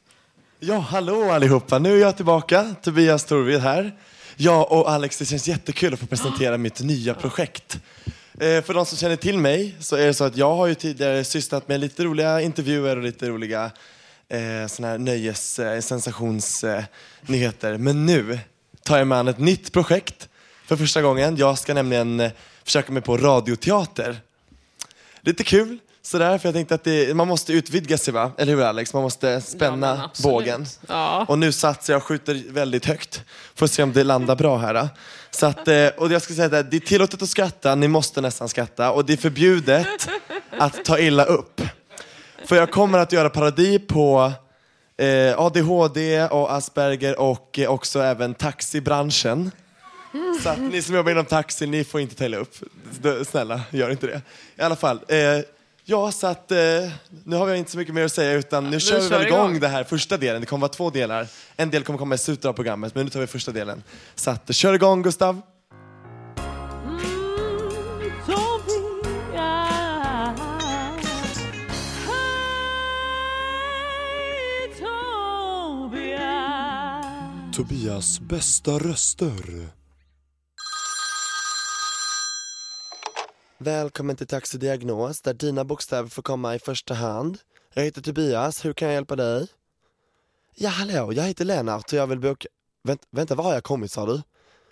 [0.60, 1.80] Ja, hallå allihopa.
[1.80, 2.76] Nu är jag tillbaka.
[2.82, 3.96] Tobias Torvid här.
[4.36, 7.80] Jag och Alex, det känns jättekul att få presentera mitt nya projekt.
[8.34, 10.76] Eh, för de som känner till mig så är det så att jag har ju
[10.76, 13.72] tidigare sysslat med lite roliga intervjuer och lite roliga
[14.30, 17.74] eh, såna här nöjes, eh, sensationsnyheter.
[17.74, 17.78] Eh.
[17.78, 18.40] Men nu
[18.84, 20.30] tar jag mig an ett nytt projekt
[20.66, 21.38] för första gången.
[21.38, 22.32] Jag ska nämligen eh,
[22.64, 24.18] försöka mig på radioteater.
[25.22, 28.32] Lite kul sådär, för jag tänkte att det, man måste utvidga sig va?
[28.38, 28.94] Eller hur Alex?
[28.94, 30.34] Man måste spänna absolut.
[30.34, 30.66] bågen.
[30.88, 31.26] Ja.
[31.28, 33.24] Och nu satsar jag och skjuter väldigt högt.
[33.56, 34.90] Får se om det landar bra här.
[35.32, 38.22] Så att, eh, och jag ska säga att det är tillåtet att skratta, ni måste
[38.22, 38.92] nästan skratta.
[38.92, 40.10] Och det är förbjudet
[40.52, 41.62] att ta illa upp.
[42.46, 44.32] För jag kommer att göra parodi på
[44.98, 49.52] eh, ADHD och Asperger och eh, också även taxibranschen.
[50.44, 52.56] Så att ni som jobbar inom taxi, ni får inte ta illa upp.
[53.28, 54.22] Snälla, gör inte det.
[54.56, 55.00] I alla fall.
[55.08, 55.18] Eh,
[55.86, 56.58] ja, så att eh,
[57.24, 59.50] nu har vi inte så mycket mer att säga utan nu kör vi väl igång
[59.50, 59.60] igång.
[59.60, 60.42] det här första delen.
[60.42, 61.28] Det kommer vara två delar.
[61.56, 63.84] En del kommer komma i slutet av programmet, men nu tar vi första delen.
[64.16, 65.42] Så att, kör igång Gustav.
[77.54, 79.83] Tobias bästa röster.
[83.64, 87.38] Välkommen till Taxi Diagnos där dina bokstäver får komma i första hand.
[87.74, 89.48] Jag heter Tobias, hur kan jag hjälpa dig?
[90.56, 92.48] Ja hallå, jag heter Lennart och jag vill boka...
[92.84, 94.22] Vänt, vänta, var har jag kommit sa du?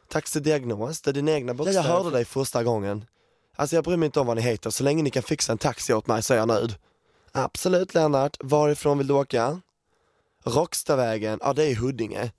[0.07, 1.79] Taxi Diagnos, där dina egna bokstäver...
[1.79, 3.05] Ja, jag hörde dig första gången.
[3.55, 5.57] Alltså jag bryr mig inte om vad ni heter, så länge ni kan fixa en
[5.57, 6.75] taxi åt mig så är jag nöjd.
[7.31, 9.61] Absolut Lennart, varifrån vill du åka?
[10.43, 12.31] Rockstavägen, ja det är Huddinge.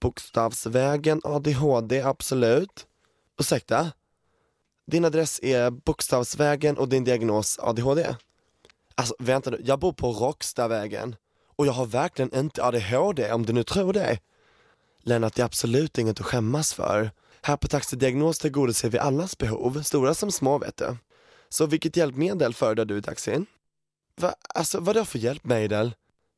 [0.00, 2.86] Bokstavsvägen, ADHD, absolut.
[3.38, 3.92] Ursäkta?
[4.90, 8.16] Din adress är Bokstavsvägen och din diagnos ADHD?
[8.94, 11.16] Alltså vänta nu, jag bor på Rockstavägen
[11.56, 14.18] och jag har verkligen inte ADHD om du nu tror det.
[15.02, 17.10] Lennart, det är absolut inget att skämmas för.
[17.42, 20.96] Här på Taxi Diagnos tillgodoser vi allas behov, stora som små vet du.
[21.48, 23.46] Så vilket hjälpmedel föredrar du i taxin?
[24.16, 25.94] Va, alltså vadå för hjälpmedel?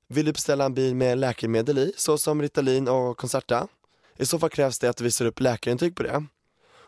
[0.08, 3.68] Vill du beställa en bil med läkemedel i, såsom Ritalin och Concerta?
[4.16, 6.26] I så fall krävs det att du visar upp läkarintyg på det.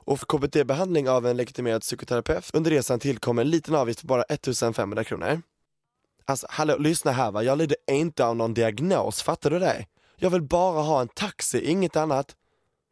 [0.04, 4.22] Och för KBT-behandling av en legitimerad psykoterapeut under resan tillkommer en liten avgift på bara
[4.22, 5.42] 1500 kronor.
[6.24, 9.86] Alltså hallå, lyssna här va, jag lider inte av någon diagnos, fattar du det?
[10.16, 12.36] Jag vill bara ha en taxi, inget annat.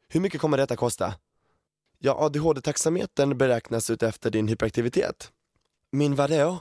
[0.09, 1.15] Hur mycket kommer detta kosta?
[1.99, 5.33] Ja, ADHD-taxametern beräknas utefter din hyperaktivitet.
[5.91, 6.59] Min vadå?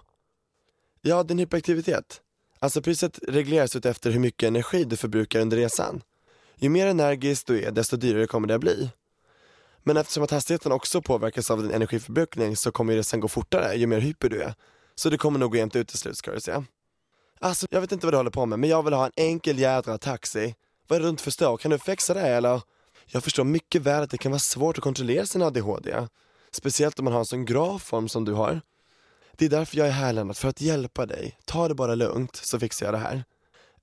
[1.01, 2.21] Ja, din hyperaktivitet.
[2.59, 6.01] Alltså priset regleras utefter hur mycket energi du förbrukar under resan.
[6.55, 8.89] Ju mer energisk du är, desto dyrare kommer det att bli.
[9.83, 13.75] Men eftersom att hastigheten också påverkas av din energiförbrukning så kommer det sen gå fortare
[13.75, 14.53] ju mer hyper du är.
[14.95, 16.63] Så det kommer nog gå jämnt ut till slut ska du se.
[17.39, 19.59] Alltså, jag vet inte vad du håller på med, men jag vill ha en enkel
[19.59, 20.55] jädra taxi.
[20.87, 21.57] Vad är det du inte förstår?
[21.57, 22.61] Kan du fixa det eller?
[23.05, 26.07] Jag förstår mycket väl att det kan vara svårt att kontrollera sin ADHD.
[26.51, 28.61] Speciellt om man har en sån grav form som du har.
[29.31, 31.37] Det är därför jag är här Lennart, för att hjälpa dig.
[31.45, 33.23] Ta det bara lugnt så fixar jag det här.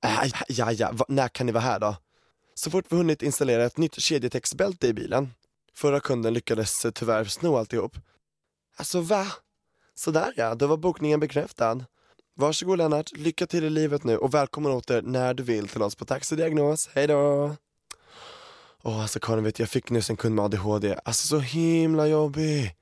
[0.05, 1.96] Äh, ja, ja, Va, när kan ni vara här då?
[2.55, 5.30] Så fort vi hunnit installera ett nytt kedjetextbälte i bilen.
[5.79, 7.97] Förra kunden lyckades eh, tyvärr sno alltihop.
[8.76, 9.26] Alltså va?
[9.95, 11.85] Sådär ja, då var bokningen bekräftad.
[12.35, 15.95] Varsågod Lennart, lycka till i livet nu och välkommen åter när du vill till oss
[15.95, 16.89] på Taxidiagnos.
[16.93, 17.57] Hej då!
[18.83, 20.99] Åh, alltså Karin, vet du, jag fick nyss en kund med ADHD.
[21.05, 22.74] Alltså så himla jobbig.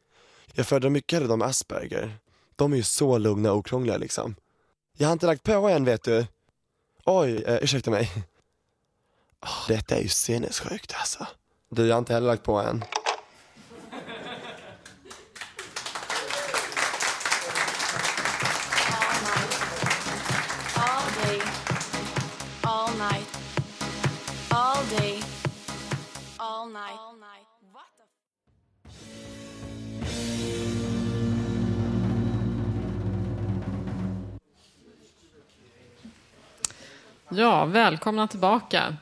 [0.55, 2.19] Jag föredrar mycket hellre de med Asperger.
[2.57, 4.37] De är ju så lugna och okrångliga liksom.
[4.99, 6.27] Jag har inte lagt på än, vet du.
[7.05, 8.11] Oj, eh, ursäkta mig.
[9.43, 11.27] Oh, detta är ju sinnessjukt alltså.
[11.69, 12.85] Du, jag har inte heller lagt på än.
[20.77, 21.41] All day,
[22.63, 23.29] all night,
[24.51, 25.23] all day,
[26.39, 26.99] all night.
[26.99, 27.47] All night.
[27.73, 28.05] What the
[37.37, 38.97] Ja, välkomna tillbaka.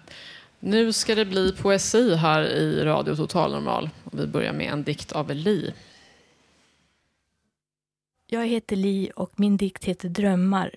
[0.67, 3.91] Nu ska det bli poesi här i Radio Total Normal.
[4.13, 5.75] Vi börjar med en dikt av Li.
[8.27, 10.75] Jag heter Li och min dikt heter Drömmar.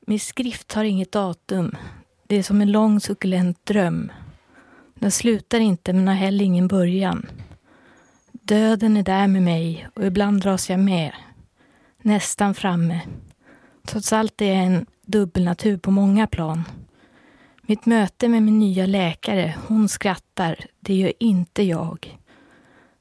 [0.00, 1.76] Min skrift har inget datum.
[2.26, 4.12] Det är som en lång suckulent dröm.
[4.94, 7.26] Den slutar inte men har heller ingen början.
[8.32, 11.12] Döden är där med mig och ibland dras jag med.
[12.02, 13.00] Nästan framme.
[13.84, 16.64] Trots allt är jag en dubbelnatur på många plan.
[17.70, 20.66] Mitt möte med min nya läkare, hon skrattar.
[20.80, 22.18] Det gör inte jag.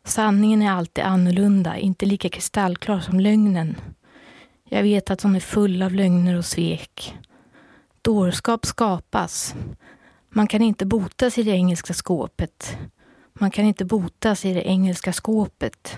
[0.04, 3.76] Sanningen är alltid annorlunda, inte lika kristallklar som lögnen.
[4.64, 7.18] Jag vet att hon är full av lögner och svek.
[8.02, 9.56] Dårskap skapas.
[10.30, 12.78] Man kan inte botas i det engelska skåpet.
[13.34, 15.98] Man kan inte botas i det engelska skåpet.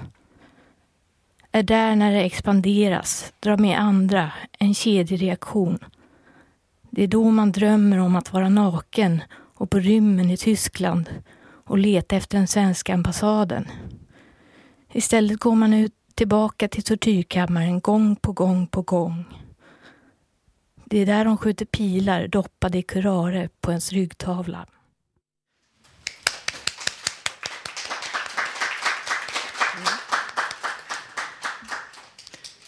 [1.52, 5.80] Är där när det expanderas, drar med andra, en kedjereaktion.
[7.00, 9.22] Det är då man drömmer om att vara naken
[9.56, 11.10] och på rymmen i Tyskland
[11.66, 13.68] och leta efter den svenska ambassaden.
[14.93, 19.26] Istället går man ut tillbaka till tortyrkammaren gång på gång på gång.
[20.86, 24.66] Det är där de skjuter pilar doppade i curare på ens ryggtavla.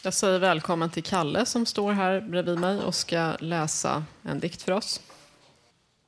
[0.04, 4.62] Jag säger välkommen till Kalle som står här bredvid mig och ska läsa en dikt
[4.62, 5.02] för oss.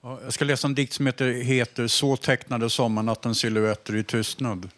[0.04, 4.70] Ja, Jag ska läsa en dikt som heter, heter Så tecknade sommarnattens silhuetter i tystnad.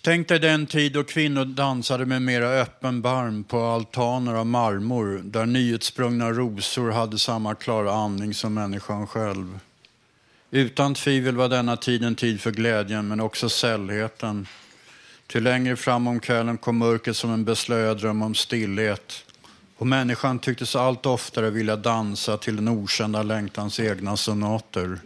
[0.00, 5.20] Tänk dig den tid då kvinnor dansade med mera öppen barm på altaner av marmor
[5.24, 9.58] där nyutsprungna rosor hade samma klara andning som människan själv.
[10.50, 14.46] Utan tvivel var denna tid en tid för glädjen men också sällheten.
[15.28, 19.24] Till längre fram om kvällen kom mörkret som en beslöjad dröm om stillhet
[19.76, 24.98] och människan tycktes allt oftare vilja dansa till den okända längtans egna sonater.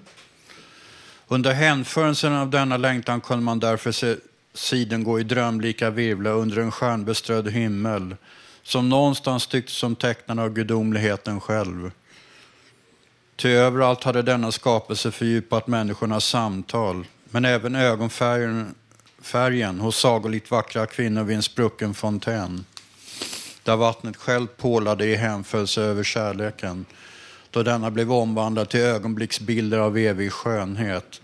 [1.29, 4.17] Under hänförelsen av denna längtan kunde man därför se
[4.55, 8.17] siden gå i drömlika virvla under en stjärnbeströdd himmel
[8.63, 11.91] som någonstans tycktes som tecknad av gudomligheten själv.
[13.37, 18.75] Ty överallt hade denna skapelse fördjupat människornas samtal men även ögonfärgen
[19.23, 22.65] färgen hos sagolikt vackra kvinnor vid en sprucken fontän
[23.63, 26.87] där vattnet själv pålade i hänförelse över kärleken
[27.51, 31.21] då denna blev omvandlad till ögonblicksbilder av evig skönhet.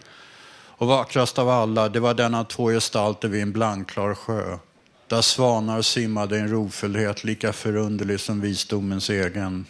[0.79, 4.59] Och vackrast av alla, det var denna två gestalter vid en blankklar sjö
[5.07, 9.67] där svanar simmade i en rofullhet lika förunderlig som visdomens egen.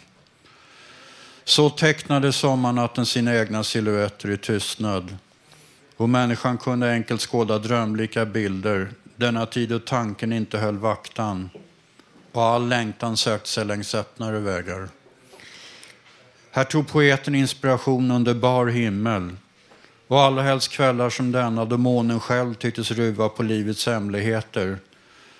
[1.43, 5.17] Så tecknade sommarnatten sina egna silhuetter i tystnad
[5.99, 11.49] och människan kunde enkelt skåda drömlika bilder denna tid då tanken inte höll vaktan
[12.31, 14.89] och all längtan sökte sig längs öppnare vägar.
[16.51, 19.35] Här tog poeten inspiration under bar himmel
[20.07, 24.77] och allra helst kvällar som denna då månen själv tycktes ruva på livets hemligheter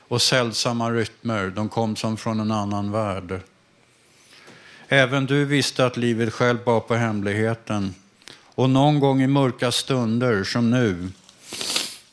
[0.07, 3.39] och sällsamma rytmer, de kom som från en annan värld.
[4.87, 7.95] Även du visste att livet själv bar på hemligheten
[8.59, 11.09] och någon gång i mörka stunder som nu,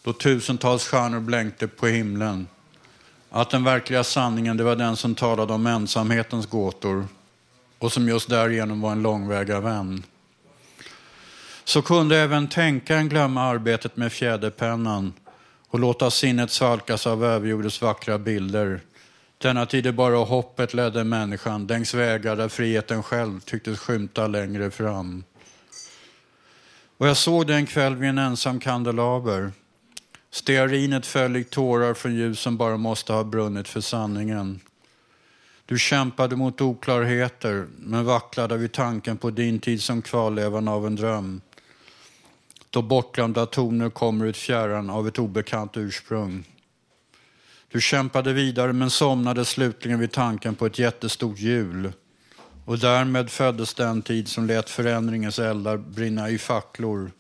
[0.03, 2.47] då tusentals stjärnor blänkte på himlen,
[3.30, 7.07] att den verkliga sanningen det var den som talade om ensamhetens gåtor
[7.78, 10.03] och som just därigenom var en långväga vän.
[11.64, 15.12] Så kunde även tänkaren glömma arbetet med fjäderpennan
[15.68, 18.80] och låta sinnet svalkas av överjordens vackra bilder.
[19.38, 24.70] Denna tid är bara hoppet ledde människan längs vägar där friheten själv tycktes skymta längre
[24.70, 25.24] fram.
[26.99, 29.53] Och jag såg det en kväll vid en ensam kandelaber.
[30.30, 34.61] Stearinet föll i tårar från ljus som bara måste ha brunnit för sanningen.
[35.66, 40.97] Du kämpade mot oklarheter, men vacklade vid tanken på din tid som kvarlevan av en
[40.97, 41.40] dröm.
[42.70, 46.44] Då bortglömda toner kommer ut fjärran av ett obekant ursprung.
[47.72, 51.92] Du kämpade vidare men somnade slutligen vid tanken på ett jättestort hjul
[52.66, 57.10] och därmed föddes den tid som lät förändringens eldar brinna i facklor.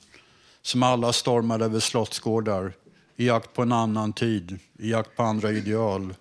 [0.62, 2.72] Som alla stormade över slottsgårdar
[3.16, 6.14] i jakt på en annan tid, i jakt på andra ideal.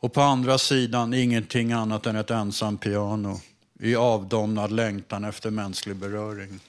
[0.00, 3.40] Och på andra sidan ingenting annat än ett ensamt piano
[3.80, 6.60] i avdomnad längtan efter mänsklig beröring.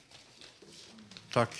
[1.32, 1.50] Tack.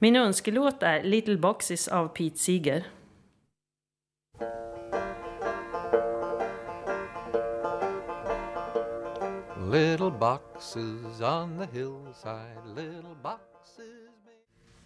[0.00, 2.86] Min önskelåt är Little Boxes av Pete Seeger.
[9.72, 13.84] Little boxes on the hillside, little boxes.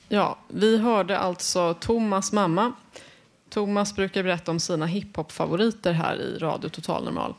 [0.08, 2.72] Ja, vi hörde alltså Thomas mamma.
[3.48, 7.34] Thomas brukar berätta om sina hiphop-favoriter här i Radio Total Normal.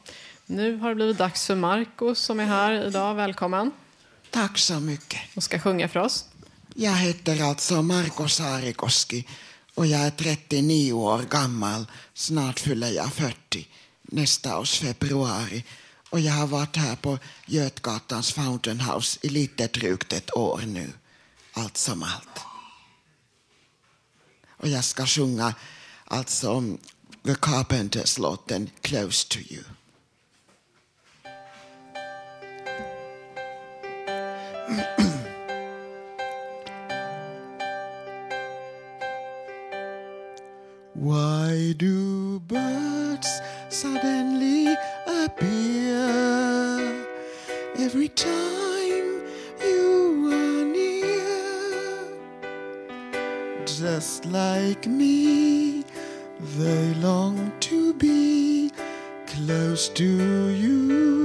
[0.45, 3.15] Nu har det blivit dags för Marco som är här idag.
[3.15, 3.71] Välkommen.
[4.29, 5.19] Tack så mycket.
[5.35, 6.32] Och ska sjunga för oss.
[6.75, 9.27] Jag heter alltså Marko Saarikoski
[9.75, 11.85] och jag är 39 år gammal.
[12.13, 13.67] Snart fyller jag 40
[14.01, 15.63] nästa års februari.
[16.09, 20.93] Och jag har varit här på Götgatans Fountain House i lite drygt ett år nu.
[21.53, 22.39] Allt som allt.
[24.47, 25.55] Och jag ska sjunga
[26.05, 26.63] alltså
[27.25, 29.63] The Carpenters-låten Close to you.
[40.95, 44.75] Why do birds suddenly
[45.07, 45.97] appear
[47.79, 49.23] every time
[49.59, 52.05] you are near?
[53.65, 55.83] Just like me,
[56.57, 58.69] they long to be
[59.25, 61.22] close to you.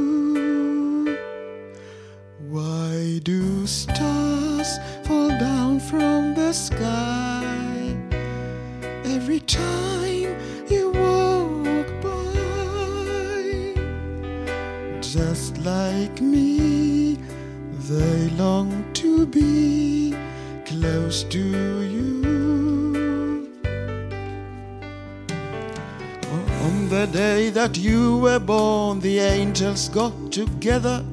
[29.89, 31.05] Got together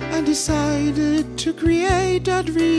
[0.00, 2.73] and decided to create a dream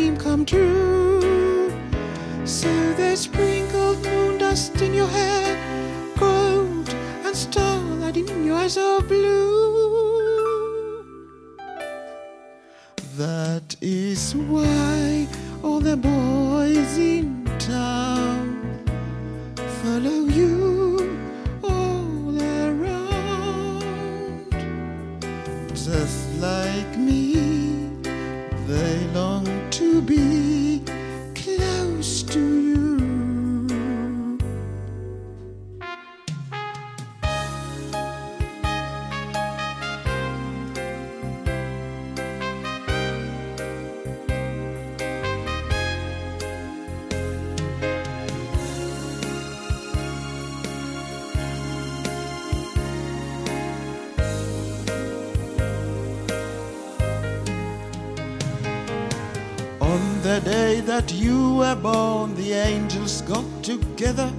[63.06, 64.34] got together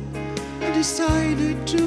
[0.61, 1.86] and decided to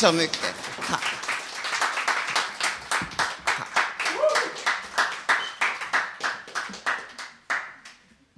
[0.00, 0.54] så mycket.
[0.88, 1.04] Tack.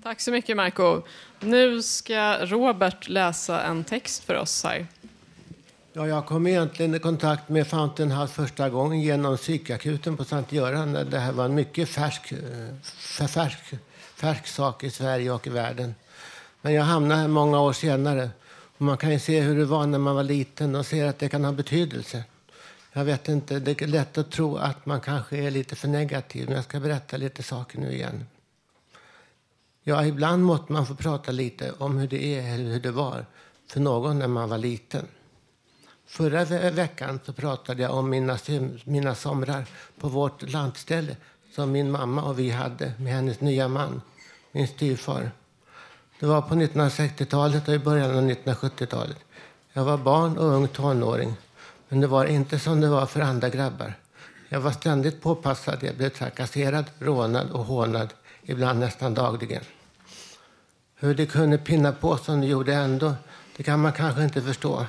[0.03, 1.03] Tack så mycket Marco.
[1.41, 4.87] Nu ska Robert läsa en text för oss här.
[5.93, 10.53] Ja, jag kom egentligen i kontakt med Fountain House första gången genom psykakuten på Sankt
[10.53, 10.93] Göran.
[10.93, 13.59] Det här var en mycket färsk, eh, färsk,
[14.15, 15.95] färsk sak i Sverige och i världen.
[16.61, 18.31] Men jag hamnade här många år senare.
[18.83, 21.29] Man kan ju se hur det var när man var liten och ser att det
[21.29, 22.25] kan ha betydelse.
[22.93, 26.47] Jag vet inte, det är lätt att tro att man kanske är lite för negativ.
[26.47, 28.27] Men jag ska berätta lite saker nu igen.
[29.83, 33.27] Ja, ibland måste man få prata lite om hur det är eller hur det var
[33.67, 35.07] för någon när man var liten.
[36.07, 38.39] Förra veckan så pratade jag om mina,
[38.85, 39.65] mina somrar
[40.01, 41.17] på vårt landställe
[41.55, 44.03] som min mamma och vi hade med hennes nya man,
[44.53, 45.31] min styvfar.
[46.23, 49.17] Det var på 1960-talet och i början av 1970-talet.
[49.73, 51.37] Jag var barn och ung tonåring,
[51.89, 53.95] men det var inte som det var för andra grabbar.
[54.49, 58.09] Jag var ständigt påpassad, jag blev trakasserad, rånad och hånad,
[58.43, 59.63] ibland nästan dagligen.
[60.97, 63.15] Hur det kunde pinna på som det gjorde ändå,
[63.57, 64.87] det kan man kanske inte förstå.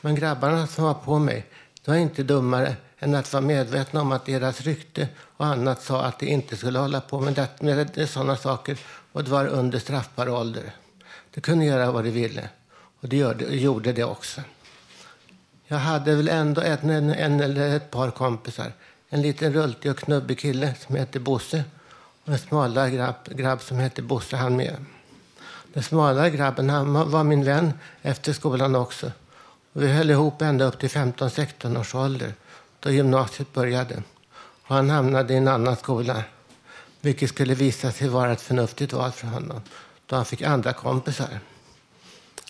[0.00, 1.46] Men grabbarna som var på mig,
[1.84, 6.02] de var inte dummare än att vara medvetna om att deras rykte och annat sa
[6.02, 8.78] att de inte skulle hålla på med, det, med sådana saker
[9.12, 10.72] och det var under straffbar ålder.
[11.34, 12.48] De kunde göra vad de ville
[13.00, 13.16] och de
[13.48, 14.40] gjorde det också.
[15.66, 18.72] Jag hade väl ändå ett, en, en eller ett par kompisar.
[19.08, 21.64] En liten rultig och knubbig kille som hette Bosse
[22.24, 24.76] och en smalare grabb, grabb som hette Bosse han med.
[25.72, 29.12] Den smalare grabben han var min vän efter skolan också.
[29.72, 32.34] Och vi höll ihop ända upp till 15-16 års ålder
[32.80, 34.02] då gymnasiet började.
[34.62, 36.24] Och han hamnade i en annan skola,
[37.02, 39.60] vilket skulle visa sig vara ett förnuftigt val för honom
[40.06, 41.40] då han fick andra kompisar.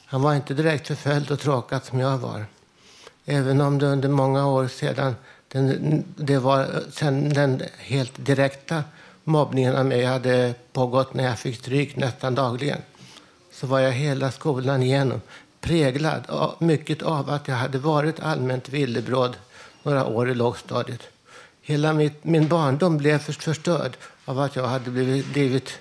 [0.05, 2.45] Han var inte direkt förföljd och tråkad som jag var.
[3.25, 5.17] Även om det under många år sedan
[5.49, 8.85] den, det var sen den helt direkta
[9.25, 12.79] mobbningen av mig hade pågått när jag fick stryk nästan dagligen
[13.53, 15.21] så var jag hela skolan igenom
[15.61, 19.37] präglad av, mycket av att jag hade varit allmänt villebråd
[19.83, 21.03] några år i lågstadiet.
[21.63, 25.79] Hela mitt, min barndom blev förstörd av att jag hade blivit, blivit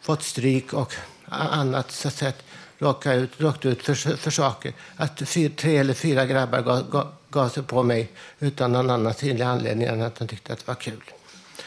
[0.00, 0.94] fått stryk och
[1.28, 2.32] annat så att säga,
[2.78, 4.72] råkat ut, råkat ut för, för saker.
[4.96, 9.14] Att fyr, tre eller fyra grabbar gav, gav, gav sig på mig utan någon annan
[9.14, 11.02] synlig anledning än att de tyckte att det var kul.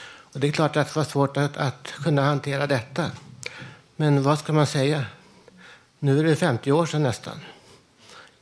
[0.06, 3.12] Och det är klart att det var svårt att, att kunna hantera detta.
[3.96, 5.06] Men vad ska man säga?
[6.00, 7.40] Nu är det 50 år sedan nästan.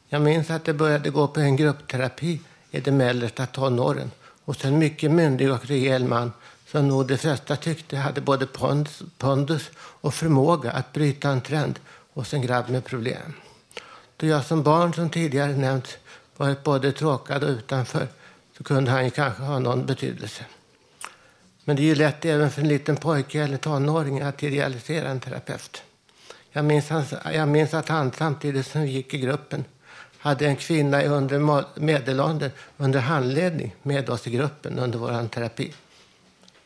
[0.10, 4.12] Jag minns att det började gå på en gruppterapi i de mellersta tonåren
[4.46, 6.32] hos en mycket myndig och rejäl man
[6.72, 8.48] som nog de flesta tyckte hade både
[9.18, 11.80] pondus, och förmåga att bryta en trend
[12.14, 13.34] hos en grabb med problem.
[14.18, 15.98] Då jag som barn, som tidigare nämnts,
[16.38, 18.08] varit både tråkad och utanför
[18.58, 20.46] så kunde han ju kanske ha någon betydelse.
[21.64, 25.20] Men det är ju lätt även för en liten pojke eller tonåring att idealisera en
[25.20, 25.84] terapeut.
[26.52, 29.66] Jag minns, hans, jag minns att han samtidigt som vi gick i gruppen
[30.18, 35.74] hade en kvinna i under medelåldern under handledning med oss i gruppen under vår terapi.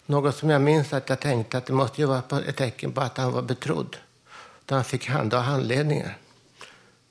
[0.05, 3.01] Något som jag minns att jag tänkte att det måste ju vara ett tecken på
[3.01, 3.97] att han var betrodd.
[4.65, 6.17] Då han fick handha handledningar.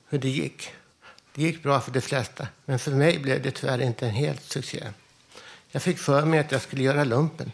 [0.09, 0.73] Hur det gick.
[1.33, 4.43] Det gick bra för de flesta, men för mig blev det tyvärr inte en helt
[4.43, 4.83] succé.
[5.71, 7.51] Jag fick för mig att jag skulle göra lumpen.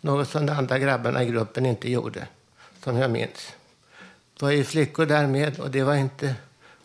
[0.00, 2.26] Något som de andra grabbarna i gruppen inte gjorde,
[2.84, 3.52] som jag minns.
[4.36, 6.34] Det var ju flickor där med och det var inte,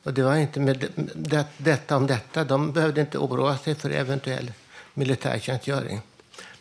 [0.04, 2.44] och det var inte med det, detta om detta.
[2.44, 4.52] De behövde inte oroa sig för eventuell
[4.94, 6.02] militärtjänstgöring.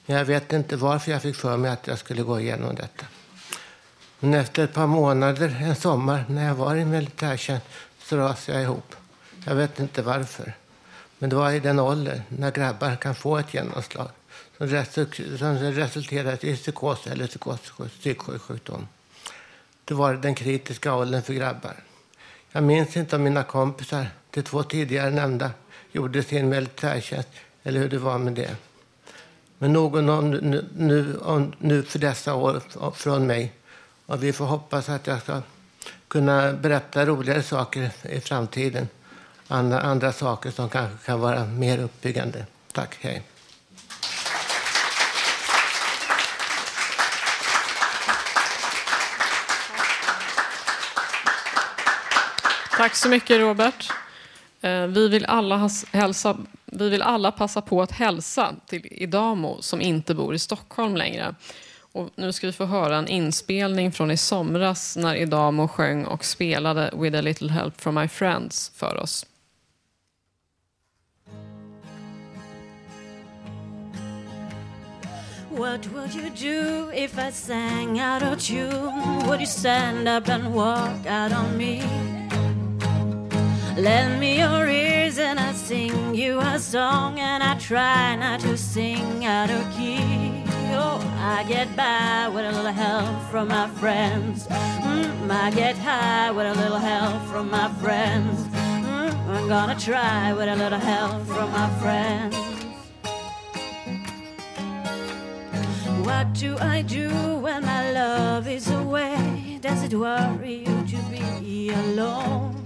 [0.06, 3.06] Men jag vet inte varför jag fick för mig att jag skulle gå igenom detta.
[4.20, 7.66] Men efter ett par månader, en sommar, när jag var i militärtjänst
[7.98, 8.96] så rasade jag ihop.
[9.46, 10.52] Jag vet inte varför.
[11.18, 14.08] Men det var i den åldern när grabbar kan få ett genomslag
[14.58, 18.86] som, resulterar i psykos eller psykos-
[19.84, 21.76] Det var den kritiska åldern för grabbar.
[22.52, 25.50] Jag minns inte om mina kompisar, de två tidigare nämnda,
[25.92, 27.28] gjorde sin militärtjänst
[27.62, 28.56] eller hur det var med det.
[29.64, 31.20] Men någon har nu, nu,
[31.58, 32.62] nu för dessa år
[32.94, 33.52] från mig.
[34.06, 35.40] Och vi får hoppas att jag ska
[36.08, 38.88] kunna berätta roligare saker i framtiden.
[39.48, 42.46] Andra, andra saker som kanske kan vara mer uppbyggande.
[42.72, 43.22] Tack, hej.
[52.76, 53.92] Tack så mycket Robert.
[54.64, 59.80] Eh, vi vill, alla hälsa, vi vill alla passa på att hälsa till Idamo som
[59.80, 61.34] inte bor i Stockholm längre.
[61.92, 66.24] Och nu ska vi få höra en inspelning från i somras när Idamo sjöng och
[66.24, 69.26] spelade With a little help from my friends för oss.
[75.50, 79.26] What would you do if I sang out of tune?
[79.26, 82.23] Would you stand up and walk out on me?
[83.76, 88.56] Lend me your ears and I'll sing you a song and I try not to
[88.56, 90.44] sing out of key.
[90.70, 94.46] Oh, I get by with a little help from my friends.
[94.46, 98.44] Mm, I get high with a little help from my friends.
[98.54, 102.36] Mm, I'm gonna try with a little help from my friends.
[106.06, 109.58] What do I do when my love is away?
[109.60, 112.63] Does it worry you to be alone?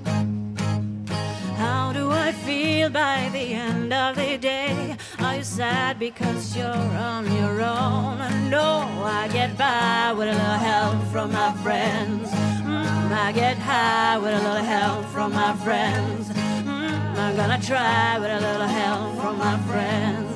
[1.58, 4.96] How do I feel by the end of the day?
[5.18, 6.66] Are you sad because you're
[7.10, 8.48] on your own?
[8.48, 12.30] No, I get by with a little help from my friends.
[12.30, 16.28] Mm, I get high with a little help from my friends.
[16.28, 20.30] Mm, I'm gonna try with a little help from my friends.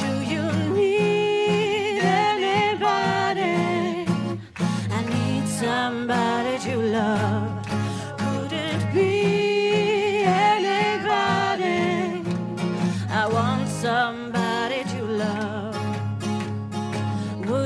[0.00, 0.44] Do you
[0.78, 3.56] need anybody?
[4.96, 7.51] I need somebody to love.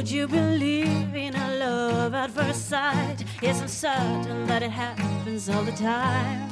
[0.07, 3.25] Would you believe in a love at first sight?
[3.43, 6.49] Yes, I'm certain that it happens all the time.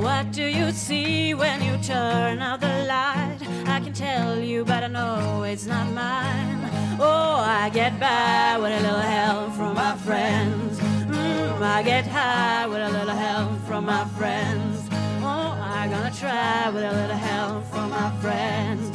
[0.00, 3.38] What do you see when you turn out the light?
[3.66, 6.60] I can tell you, but I know it's not mine.
[7.00, 10.78] Oh, I get by with a little help from my friends.
[10.78, 14.88] Mm, I get high with a little help from my friends.
[15.20, 18.87] Oh, I'm gonna try with a little help from my friends.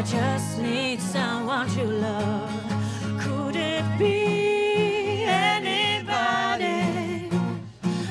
[0.00, 3.20] I just need someone to love.
[3.20, 7.28] Could it be anybody?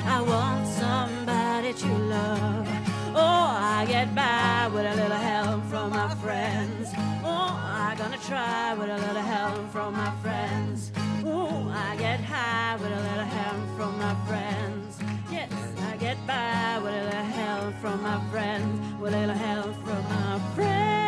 [0.06, 2.68] I want somebody to love.
[3.16, 6.90] Oh, I get by with a little help from my friends.
[7.24, 10.92] Oh, I'm gonna try with a little help from my friends.
[11.24, 14.96] Oh, I get high with a little help from my friends.
[15.28, 15.52] Yes,
[15.90, 18.78] I get by with a little help from my friends.
[19.00, 20.99] With a little help from my friends.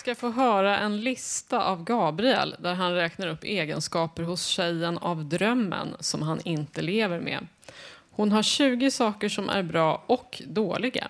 [0.00, 5.24] Ska få höra en lista av Gabriel där han räknar upp egenskaper hos tjejen av
[5.24, 7.46] drömmen som han inte lever med.
[8.10, 11.08] Hon har 20 saker som är bra och dåliga.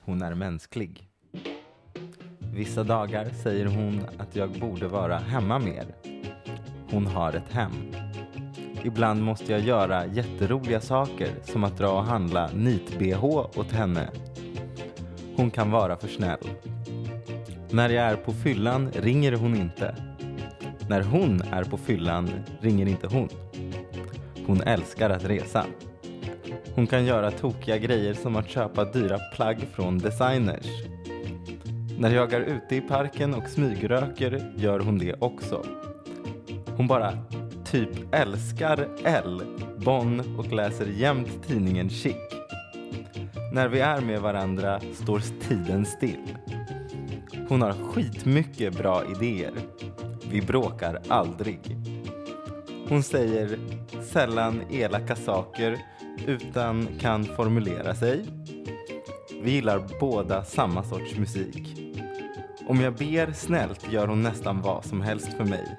[0.00, 1.08] Hon är mänsklig.
[2.38, 5.86] Vissa dagar säger hon att jag borde vara hemma mer.
[6.90, 7.92] Hon har ett hem.
[8.84, 13.24] Ibland måste jag göra jätteroliga saker som att dra och handla nit-bh
[13.58, 14.10] åt henne.
[15.36, 16.48] Hon kan vara för snäll.
[17.70, 19.94] När jag är på fyllan ringer hon inte.
[20.88, 22.30] När hon är på fyllan
[22.60, 23.28] ringer inte hon.
[24.46, 25.66] Hon älskar att resa.
[26.74, 30.66] Hon kan göra tokiga grejer som att köpa dyra plagg från designers.
[31.98, 35.66] När jag är ute i parken och smygröker gör hon det också.
[36.76, 37.18] Hon bara
[37.64, 39.42] typ älskar L,
[39.76, 42.45] Bonn och läser jämt tidningen Chic.
[43.56, 46.36] När vi är med varandra står tiden still.
[47.48, 49.52] Hon har skitmycket bra idéer.
[50.30, 51.76] Vi bråkar aldrig.
[52.88, 53.58] Hon säger
[54.12, 55.78] sällan elaka saker
[56.26, 58.24] utan kan formulera sig.
[59.42, 61.82] Vi gillar båda samma sorts musik.
[62.68, 65.78] Om jag ber snällt gör hon nästan vad som helst för mig.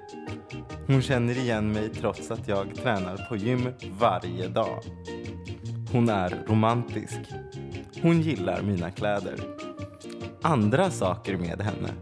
[0.88, 3.70] Hon känner igen mig trots att jag tränar på gym
[4.00, 4.84] varje dag.
[5.92, 7.20] Hon är romantisk.
[8.02, 9.36] Hon gillar mina kläder.
[10.42, 11.94] Andra saker med henne.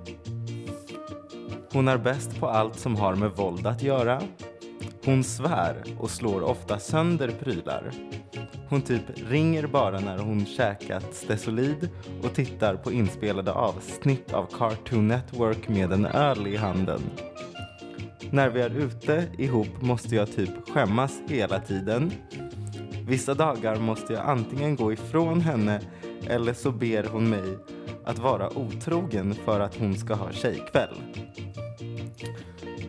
[1.74, 4.22] Hon är bäst på allt som har med våld att göra.
[5.06, 7.92] Hon svär och slår ofta sönder prylar.
[8.70, 11.90] Hon typ ringer bara när hon käkat Stesolid
[12.24, 17.02] och tittar på inspelade avsnitt av Cartoon Network med en öl i handen.
[18.32, 22.12] När vi är ute ihop måste jag typ skämmas hela tiden.
[23.08, 25.82] Vissa dagar måste jag antingen gå ifrån henne
[26.28, 27.58] eller så ber hon mig
[28.06, 30.96] att vara otrogen för att hon ska ha tjejkväll.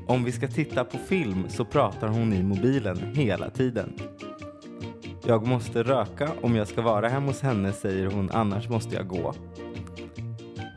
[0.06, 3.92] Om vi ska titta på film så pratar hon i mobilen hela tiden.
[5.26, 9.08] Jag måste röka om jag ska vara hemma hos henne säger hon, annars måste jag
[9.08, 9.34] gå.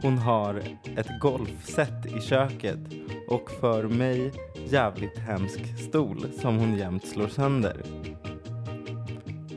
[0.02, 0.56] Hon har
[0.96, 2.80] ett golfset i köket
[3.28, 4.32] och för mig
[4.66, 7.84] jävligt hemsk stol som hon jämt slår sönder.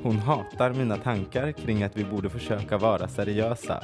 [0.02, 3.82] Hon hatar mina tankar kring att vi borde försöka vara seriösa.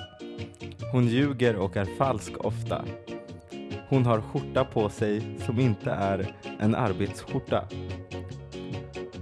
[0.92, 2.84] Hon ljuger och är falsk ofta.
[3.88, 7.64] Hon har skjorta på sig som inte är en arbetsskjorta.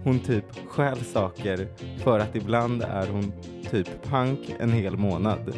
[0.05, 1.69] Hon typ stjäl saker
[1.99, 3.33] för att ibland är hon
[3.71, 5.57] typ pank en hel månad.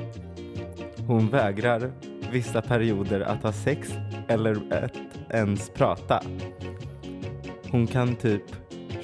[1.07, 1.93] Hon vägrar
[2.33, 3.93] vissa perioder att ha sex
[4.29, 4.93] eller att
[5.31, 6.23] ens prata.
[7.71, 8.43] Hon kan typ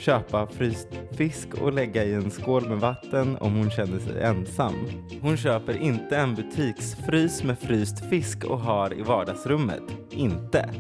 [0.05, 4.75] köpa fryst fisk och lägga i en skål med vatten om hon känner sig ensam.
[5.21, 9.83] Hon köper inte en butiksfrys med fryst fisk och har i vardagsrummet.
[10.11, 10.71] Inte.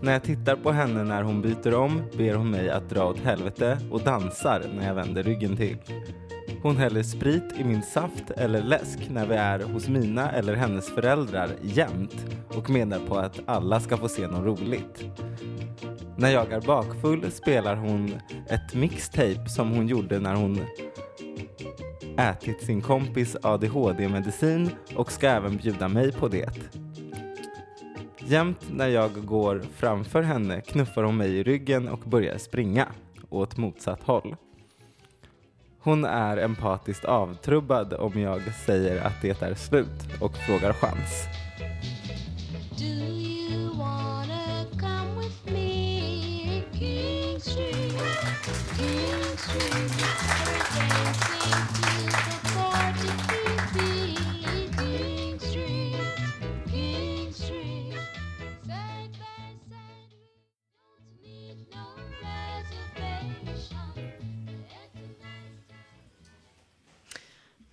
[0.00, 3.20] När jag tittar på henne när hon byter om ber hon mig att dra åt
[3.20, 5.76] helvete och dansar när jag vänder ryggen till.
[6.62, 10.88] Hon häller sprit i min saft eller läsk när vi är hos mina eller hennes
[10.88, 15.04] föräldrar jämt och menar på att alla ska få se något roligt.
[16.20, 20.60] När jag är bakfull spelar hon ett mixtape som hon gjorde när hon
[22.18, 26.50] ätit sin kompis ADHD-medicin och ska även bjuda mig på det.
[28.18, 32.86] Jämt när jag går framför henne knuffar hon mig i ryggen och börjar springa
[33.28, 34.36] åt motsatt håll.
[35.78, 41.26] Hon är empatiskt avtrubbad om jag säger att det är slut och frågar chans.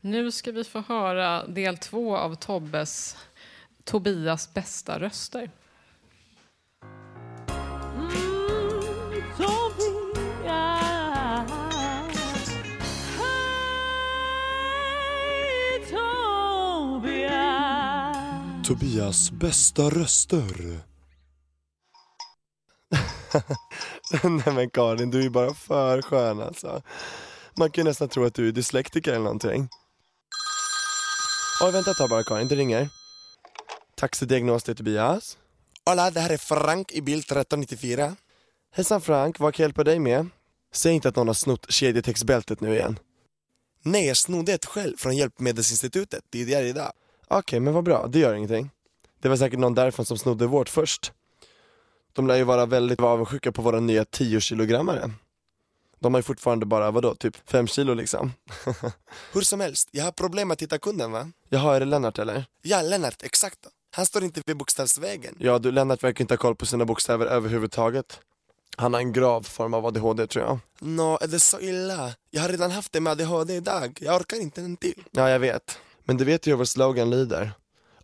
[0.02, 3.18] Nu ska vi få höra del två av Tobbes
[3.84, 5.52] Tobias bästa röster.
[18.68, 20.80] Tobias bästa röster.
[24.24, 26.82] Nej men Karin, du är bara för skön alltså.
[27.58, 29.70] Man kan ju nästan tro att du är dyslektiker eller någonting.
[31.62, 32.90] Oj, vänta ett tag bara Karin, det ringer.
[33.96, 35.38] Taxidiagnos till Tobias.
[35.86, 38.16] Hola, det här är Frank i bil 1394.
[38.72, 40.28] Hejsan Frank, vad kan jag hjälpa dig med?
[40.74, 43.00] Säg inte att någon har snott kedjetextbältet nu igen.
[43.84, 46.92] Nej, jag snodde ett själv från Hjälpmedelsinstitutet tidigare idag.
[47.28, 48.70] Okej, men vad bra, det gör ingenting.
[49.22, 51.12] Det var säkert någon därifrån som snodde vårt först.
[52.14, 55.12] De lär ju vara väldigt avundsjuka på våra nya 10 kilogrammare.
[56.00, 58.34] De har ju fortfarande bara, vadå, typ 5 kilo liksom.
[59.34, 61.32] Hur som helst, jag har problem att hitta kunden va?
[61.50, 62.46] Jaha, är det Lennart eller?
[62.62, 63.60] Ja, Lennart, exakt.
[63.96, 65.36] Han står inte vid bokstavsvägen.
[65.40, 68.20] Ja, du, Lennart verkar inte ha koll på sina bokstäver överhuvudtaget.
[68.78, 70.60] Han har en grav form av ADHD tror jag.
[70.80, 72.14] Nå, är det så illa?
[72.30, 74.00] Jag har redan haft det med ADHD idag.
[74.02, 75.04] Jag orkar inte en till.
[75.12, 75.80] Ja, jag vet.
[76.04, 77.52] Men du vet ju hur vår slogan lyder.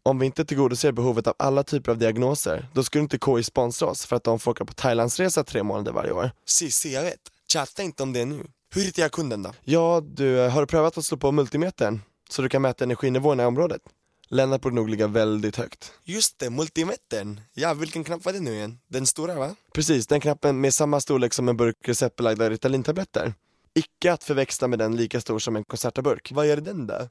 [0.04, 3.88] Om vi inte tillgodoser behovet av alla typer av diagnoser, då skulle inte KI sponsra
[3.88, 6.32] oss för att de får åka på Thailandsresa tre månader varje år.
[6.46, 7.20] Cissi, jag vet.
[7.54, 8.46] Chatta inte om det nu.
[8.74, 9.54] Hur hittar jag kunden då?
[9.64, 12.02] Ja, du, har du prövat att slå på multimetern?
[12.30, 13.82] Så du kan mäta energinivåerna i området?
[14.28, 15.92] Lennart borde nog ligga väldigt högt.
[16.04, 17.42] Just det, multimetern.
[17.54, 18.80] Ja, vilken knapp var det nu igen?
[18.88, 19.56] Den stora va?
[19.74, 23.34] Precis, den knappen med samma storlek som en burk receptbelagda Ritalintabletter.
[23.74, 26.32] Icke att förväxla med den lika stor som en Concerta-burk.
[26.32, 27.08] Vad gör den där?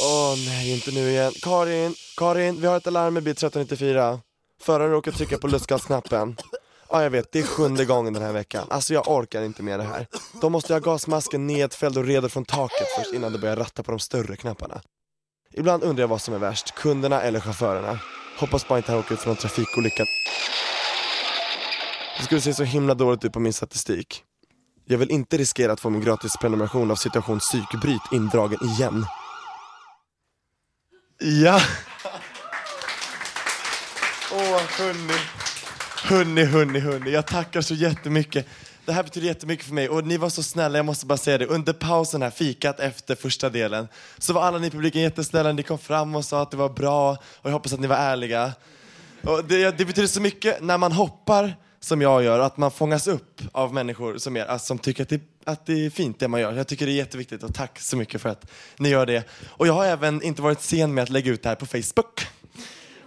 [0.00, 1.32] Åh nej, inte nu igen.
[1.42, 4.20] Karin, Karin, vi har ett alarm med bil 1394.
[4.60, 6.36] Föraren råkar trycka på lustgasknappen.
[6.92, 8.66] Ja, jag vet, det är sjunde gången den här veckan.
[8.70, 10.06] Alltså jag orkar inte med det här.
[10.40, 13.82] Då måste jag ha gasmasken nedfälld och redo från taket först innan de börjar ratta
[13.82, 14.82] på de större knapparna.
[15.52, 17.98] Ibland undrar jag vad som är värst, kunderna eller chaufförerna.
[18.38, 20.04] Hoppas bara inte han åker ut för någon trafikolycka.
[22.18, 24.24] Det skulle se så himla dåligt ut på min statistik.
[24.84, 29.06] Jag vill inte riskera att få min gratis prenumeration av situation psykbryt indragen igen.
[31.18, 31.60] Ja.
[34.32, 35.51] Åh, hörni.
[36.04, 37.10] Hörni, hörni, hörni.
[37.10, 38.46] Jag tackar så jättemycket.
[38.84, 41.38] Det här betyder jättemycket för mig och ni var så snälla, jag måste bara säga
[41.38, 41.46] det.
[41.46, 43.88] Under pausen här, fikat efter första delen,
[44.18, 45.52] så var alla ni i publiken jättesnälla.
[45.52, 47.96] Ni kom fram och sa att det var bra och jag hoppas att ni var
[47.96, 48.52] ärliga.
[49.22, 53.08] Och det, det betyder så mycket när man hoppar som jag gör, att man fångas
[53.08, 56.28] upp av människor som, er alltså, som tycker att det, att det är fint det
[56.28, 56.52] man gör.
[56.52, 59.24] Jag tycker det är jätteviktigt och tack så mycket för att ni gör det.
[59.46, 62.26] Och jag har även inte varit sen med att lägga ut det här på Facebook.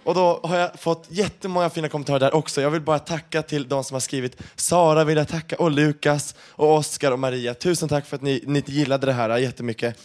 [0.06, 2.60] Och då har jag fått jättemånga fina kommentarer där också.
[2.60, 4.36] Jag vill bara tacka till de som har skrivit.
[4.56, 7.54] Sara vill jag tacka och Lukas och Oskar och Maria.
[7.54, 9.98] Tusen tack för att ni, ni gillade det här jättemycket.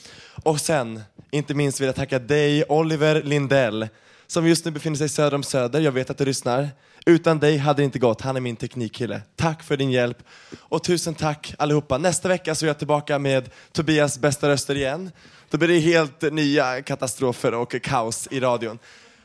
[0.43, 3.87] Och sen, inte minst vill jag tacka dig, Oliver Lindell,
[4.27, 5.79] som just nu befinner sig söder om Söder.
[5.79, 6.69] Jag vet att du lyssnar.
[7.05, 8.21] Utan dig hade det inte gått.
[8.21, 9.21] Han är min teknikkille.
[9.35, 10.17] Tack för din hjälp.
[10.59, 11.97] Och tusen tack allihopa.
[11.97, 15.11] Nästa vecka så är jag tillbaka med Tobias bästa röster igen.
[15.49, 18.79] Då blir det helt nya katastrofer och kaos i radion.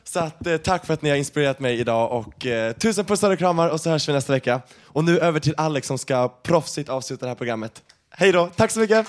[0.07, 3.31] Så att, eh, tack för att ni har inspirerat mig idag och eh, tusen pussar
[3.31, 4.61] och kramar och så hörs vi nästa vecka.
[4.83, 7.83] Och nu över till Alex som ska proffsigt avsluta det här programmet.
[8.09, 9.07] Hej då, tack så mycket!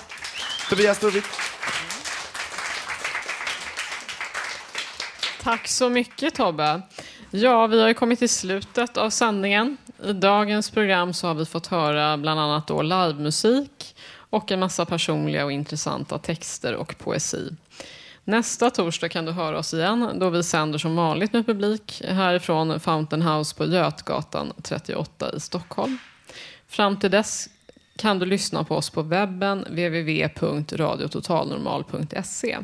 [0.69, 1.23] Tobias Storvik.
[5.43, 6.81] Tack så mycket Tobbe.
[7.31, 9.77] Ja, vi har ju kommit till slutet av sändningen.
[10.05, 14.85] I dagens program så har vi fått höra bland annat då livemusik och en massa
[14.85, 17.49] personliga och intressanta texter och poesi.
[18.29, 22.79] Nästa torsdag kan du höra oss igen då vi sänder som vanligt med publik härifrån
[22.79, 25.97] Fountain House på Götgatan 38 i Stockholm.
[26.67, 27.49] Fram till dess
[27.97, 32.57] kan du lyssna på oss på webben www.radiototalnormal.se.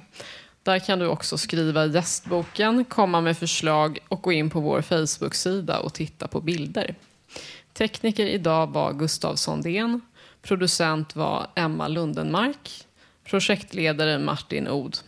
[0.63, 4.82] Där kan du också skriva i gästboken, komma med förslag och gå in på vår
[4.82, 6.95] Facebook-sida och titta på bilder.
[7.74, 10.01] Tekniker idag var Gustav Sondén.
[10.41, 12.86] Producent var Emma Lundenmark.
[13.24, 14.99] Projektledare Martin Od.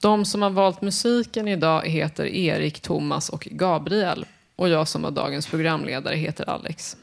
[0.00, 4.26] De som har valt musiken idag heter Erik, Thomas och Gabriel.
[4.56, 6.96] Och jag som var dagens programledare heter Alex.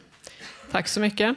[0.72, 1.36] Tack så mycket.